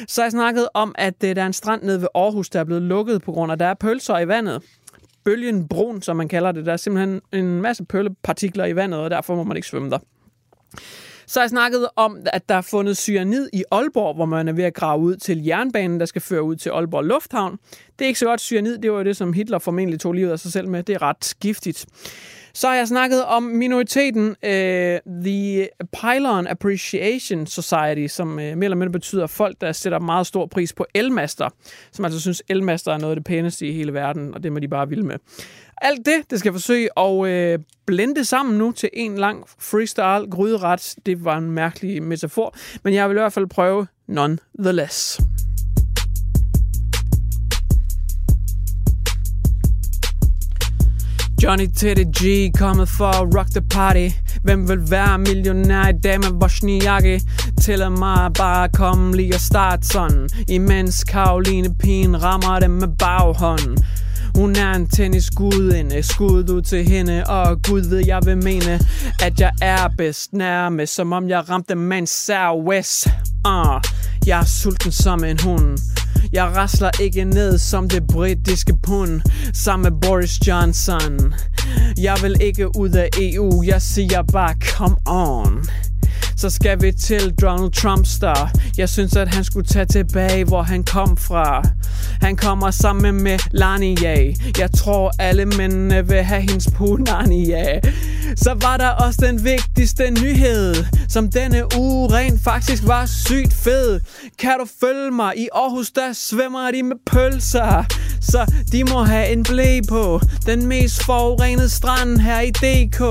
Så 0.08 0.22
har 0.22 0.26
jeg 0.26 0.32
snakket 0.32 0.68
om, 0.74 0.96
at 0.98 1.24
øh, 1.24 1.36
der 1.36 1.42
er 1.42 1.48
en 1.48 1.54
strand 1.54 1.84
nede 1.84 2.02
ved 2.02 2.08
Aarhus, 2.16 2.50
der 2.50 2.60
er 2.60 2.64
blevet 2.64 2.84
lukket 2.84 3.22
på 3.22 3.32
grund 3.32 3.52
af, 3.52 3.56
at 3.56 3.60
der 3.60 3.66
er 3.66 3.74
pølser 3.74 4.20
i 4.20 4.28
vandet 4.28 4.62
bølgen 5.26 5.68
brun, 5.68 6.02
som 6.02 6.18
man 6.18 6.28
kalder 6.28 6.52
det. 6.52 6.66
Der 6.66 6.74
er 6.74 6.78
simpelthen 6.78 7.22
en 7.34 7.62
masse 7.62 7.86
pøllepartikler 7.86 8.66
i 8.66 8.76
vandet, 8.76 9.00
og 9.00 9.12
derfor 9.12 9.36
må 9.36 9.44
man 9.44 9.58
ikke 9.58 9.68
svømme 9.68 9.90
der. 9.90 10.00
Så 11.28 11.40
har 11.40 11.44
jeg 11.44 11.50
snakket 11.50 11.88
om, 11.96 12.18
at 12.34 12.50
der 12.50 12.56
er 12.56 12.62
fundet 12.62 12.98
cyanid 12.98 13.50
i 13.54 13.64
Aalborg, 13.72 14.16
hvor 14.16 14.26
man 14.26 14.48
er 14.48 14.54
ved 14.54 14.64
at 14.64 14.74
grave 14.74 15.00
ud 15.00 15.16
til 15.16 15.44
jernbanen, 15.46 16.00
der 16.00 16.06
skal 16.06 16.22
føre 16.22 16.44
ud 16.44 16.56
til 16.56 16.70
Aalborg 16.70 17.04
Lufthavn. 17.04 17.58
Det 18.00 18.06
er 18.06 18.08
ikke 18.08 18.20
så 18.20 18.26
godt 18.26 18.42
cyanid, 18.42 18.78
det 18.78 18.92
var 18.92 18.98
jo 18.98 19.04
det, 19.04 19.18
som 19.18 19.34
Hitler 19.34 19.60
formentlig 19.60 20.00
tog 20.00 20.14
livet 20.14 20.32
af 20.32 20.40
sig 20.40 20.52
selv 20.52 20.68
med. 20.68 20.84
Det 20.84 20.96
er 20.96 21.02
ret 21.02 21.34
giftigt. 21.40 21.86
Så 22.56 22.68
har 22.68 22.76
jeg 22.76 22.88
snakket 22.88 23.26
om 23.26 23.44
minoriteten 23.44 24.28
uh, 24.28 25.24
The 25.24 25.68
Pylon 26.02 26.48
Appreciation 26.48 27.48
Society, 27.48 28.08
som 28.08 28.30
uh, 28.30 28.36
mere 28.36 28.64
eller 28.64 28.76
mindre 28.76 28.92
betyder 28.92 29.28
folk, 29.28 29.62
der 29.62 29.72
sætter 29.72 30.00
meget 30.00 30.28
stor 30.28 30.46
pris 30.46 30.74
på 30.74 30.86
elmaster, 30.94 31.50
som 31.92 32.06
altså 32.06 32.22
synes, 32.22 32.44
elmaster 32.50 32.94
er 32.94 32.98
noget 32.98 33.12
af 33.12 33.16
det 33.16 33.26
pæneste 33.26 33.68
i 33.68 33.72
hele 33.72 33.94
verden, 33.94 34.34
og 34.34 34.44
det 34.44 34.52
må 34.52 34.60
de 34.60 34.68
bare 34.68 34.90
vilde 34.90 35.04
med. 35.04 35.16
Alt 35.82 36.06
det, 36.06 36.30
det 36.30 36.40
skal 36.40 36.50
jeg 36.50 36.54
forsøge 36.54 36.90
at 37.00 37.28
øh, 37.28 37.60
blende 37.86 38.26
sammen 38.26 38.58
nu 38.58 38.72
til 38.72 38.90
en 38.94 39.18
lang 39.18 39.44
freestyle 39.60 40.32
gryderet. 40.32 40.96
Det 41.06 41.26
var 41.26 41.38
en 41.38 41.52
mærkelig 41.52 42.04
metafor, 42.04 42.56
men 42.84 42.94
jeg 42.94 43.10
vil 43.10 43.16
i 43.16 43.20
hvert 43.20 43.34
fald 43.34 43.48
prøve 43.48 43.88
nonetheless. 44.08 45.22
Johnny 51.44 51.68
Teddy 51.78 52.06
G 52.20 52.52
kommet 52.58 52.90
for 52.90 53.08
at 53.08 53.36
rock 53.38 53.50
the 53.50 53.62
party 53.62 54.10
Hvem 54.44 54.70
vil 54.70 54.92
være 54.92 55.18
millionær 55.18 55.88
i 55.88 55.94
dag 56.04 56.20
med 56.20 56.32
Wozniacki? 56.42 57.20
Tæller 57.62 57.90
mig 57.90 58.32
bare 58.34 58.70
komme 58.70 59.16
lige 59.16 59.34
og 59.34 59.40
starte 59.40 59.88
sådan 59.88 60.30
Imens 60.50 61.04
Karoline 61.04 61.76
Pien 61.80 62.24
rammer 62.24 62.60
dem 62.60 62.72
med 62.72 62.88
baghånden 63.00 63.78
hun 64.36 64.56
er 64.56 64.72
en 64.72 64.88
tennisgudinde, 64.88 65.96
øh, 65.96 66.04
skud 66.04 66.50
ud 66.50 66.62
til 66.62 66.90
hende. 66.90 67.24
Og 67.24 67.62
Gud 67.62 67.82
ved 67.82 68.06
jeg 68.06 68.22
vil 68.26 68.38
mene 68.38 68.80
At 69.22 69.40
jeg 69.40 69.52
er 69.62 69.88
bedst 69.98 70.34
nærmest 70.34 70.96
Som 70.96 71.14
om 71.14 71.30
jeg 71.30 71.50
ramte 71.50 71.76
med 71.76 71.98
en 71.98 72.08
uh, 73.48 73.82
Jeg 74.28 74.40
er 74.40 74.46
sulten 74.46 74.92
som 74.92 75.24
en 75.24 75.40
hund. 75.40 75.78
Jeg 76.34 76.44
rasler 76.56 76.90
ikke 77.02 77.24
ned 77.24 77.58
som 77.58 77.90
det 77.90 78.08
britiske 78.08 78.74
pund. 78.84 79.22
Sammen 79.54 79.94
med 79.94 80.02
Boris 80.02 80.48
Johnson. 80.48 81.34
Jeg 81.98 82.18
vil 82.22 82.36
ikke 82.42 82.78
ud 82.78 82.90
af 82.90 83.10
EU 83.22 83.64
Jeg 83.64 83.82
siger 83.82 84.22
bare 84.24 84.56
come 84.62 84.96
on 85.06 85.66
så 86.38 86.50
skal 86.50 86.82
vi 86.82 86.92
til 86.92 87.34
Donald 87.42 87.72
Trumpster. 87.72 88.50
Jeg 88.78 88.90
synes, 88.90 89.16
at 89.16 89.34
han 89.34 89.44
skulle 89.44 89.68
tage 89.68 89.86
tilbage, 89.86 90.44
hvor 90.44 90.62
han 90.62 90.84
kom 90.84 91.18
fra. 91.18 91.64
Han 92.22 92.36
kommer 92.36 92.72
sammen 92.72 93.24
med 93.24 93.40
Lania. 93.52 94.34
Jeg 94.58 94.72
tror, 94.72 95.12
alle 95.20 95.46
mændene 95.46 96.08
vil 96.08 96.24
have 96.24 96.42
hendes 96.42 96.70
punania. 96.76 97.80
Så 98.36 98.58
var 98.62 98.78
der 98.78 98.90
også 98.90 99.20
den 99.26 99.44
vigtigste 99.44 100.12
nyhed, 100.12 100.76
som 101.10 101.32
denne 101.32 101.64
uge 101.78 102.14
rent 102.14 102.44
faktisk 102.44 102.88
var 102.88 103.06
sygt 103.06 103.54
fed. 103.54 104.00
Kan 104.40 104.54
du 104.60 104.66
følge 104.80 105.12
mig? 105.12 105.34
I 105.38 105.48
Aarhus, 105.54 105.92
der 105.92 106.14
svømmer 106.14 106.72
de 106.72 106.84
med 106.84 106.96
pølser. 107.06 107.86
Så 108.32 108.52
de 108.72 108.84
må 108.84 109.04
have 109.04 109.30
en 109.30 109.44
blæ 109.44 109.80
på. 109.90 110.22
Den 110.46 110.66
mest 110.66 111.04
forurenede 111.04 111.70
strand 111.70 112.18
her 112.18 112.40
i 112.40 112.52
DK 112.52 113.02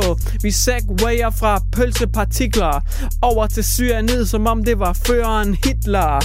Vi 0.42 0.50
segwayer 0.50 1.30
fra 1.30 1.60
pølsepartikler 1.72 2.80
Over 3.22 3.46
til 3.46 3.64
cyanid 3.64 4.26
Som 4.26 4.46
om 4.46 4.64
det 4.64 4.78
var 4.78 4.92
føreren 5.06 5.56
Hitler. 5.64 6.24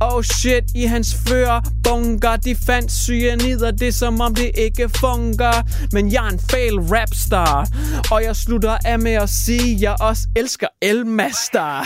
Oh 0.00 0.22
shit, 0.22 0.64
i 0.74 0.84
hans 0.84 1.16
fører 1.28 1.60
bunker 1.84 2.36
De 2.36 2.56
fandt 2.66 2.92
cyanider 2.92 3.70
Det 3.70 3.88
er 3.88 3.92
som 3.92 4.20
om 4.20 4.34
det 4.34 4.50
ikke 4.54 4.88
funker. 4.88 5.62
Men 5.92 6.12
jeg 6.12 6.26
er 6.26 6.30
en 6.30 6.40
fail 6.50 6.78
rapstar 6.80 7.68
Og 8.10 8.22
jeg 8.24 8.36
slutter 8.36 8.78
af 8.84 8.98
med 8.98 9.12
at 9.12 9.30
sige 9.30 9.76
Jeg 9.80 9.96
også 10.00 10.22
elsker 10.36 10.66
Elmaster. 10.82 11.84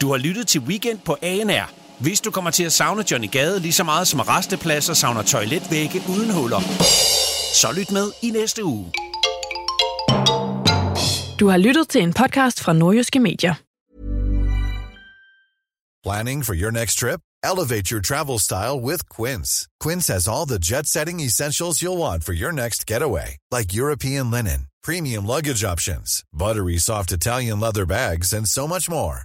Du 0.00 0.10
har 0.10 0.16
lyttet 0.18 0.46
til 0.46 0.60
Weekend 0.60 0.98
på 1.04 1.16
ANR 1.22 1.79
hvis 2.00 2.20
du 2.20 2.30
kommer 2.30 2.50
til 2.50 2.64
at 2.64 2.72
savne 2.72 3.04
Johnny 3.10 3.30
Gade 3.30 3.60
lige 3.60 3.72
så 3.72 3.84
meget 3.84 4.08
som 4.08 4.20
restepladser 4.20 4.94
savner 4.94 5.22
toiletvægge 5.22 6.02
uden 6.08 6.30
huller, 6.30 6.60
så 7.54 7.72
lyt 7.76 7.90
med 7.90 8.12
i 8.22 8.30
næste 8.30 8.64
uge. 8.64 8.92
Du 11.40 11.48
har 11.48 11.56
lyttet 11.56 11.88
til 11.88 12.02
en 12.02 12.12
podcast 12.12 12.60
fra 12.60 12.72
Nordjyske 12.72 13.20
Medier. 13.20 13.54
Planning 16.04 16.46
for 16.46 16.54
your 16.54 16.70
next 16.70 16.98
trip? 16.98 17.20
Elevate 17.44 17.90
your 17.92 18.02
travel 18.02 18.38
style 18.38 18.80
with 18.80 19.02
Quince. 19.16 19.66
Quince 19.84 20.12
has 20.12 20.28
all 20.28 20.46
the 20.46 20.58
jet-setting 20.58 21.20
essentials 21.20 21.82
you'll 21.82 21.98
want 21.98 22.24
for 22.24 22.32
your 22.32 22.52
next 22.52 22.86
getaway, 22.86 23.36
like 23.56 23.78
European 23.82 24.30
linen, 24.30 24.60
premium 24.86 25.26
luggage 25.26 25.64
options, 25.64 26.22
buttery 26.32 26.78
soft 26.78 27.12
Italian 27.12 27.60
leather 27.60 27.86
bags, 27.86 28.32
and 28.32 28.46
so 28.46 28.66
much 28.68 28.90
more 28.90 29.24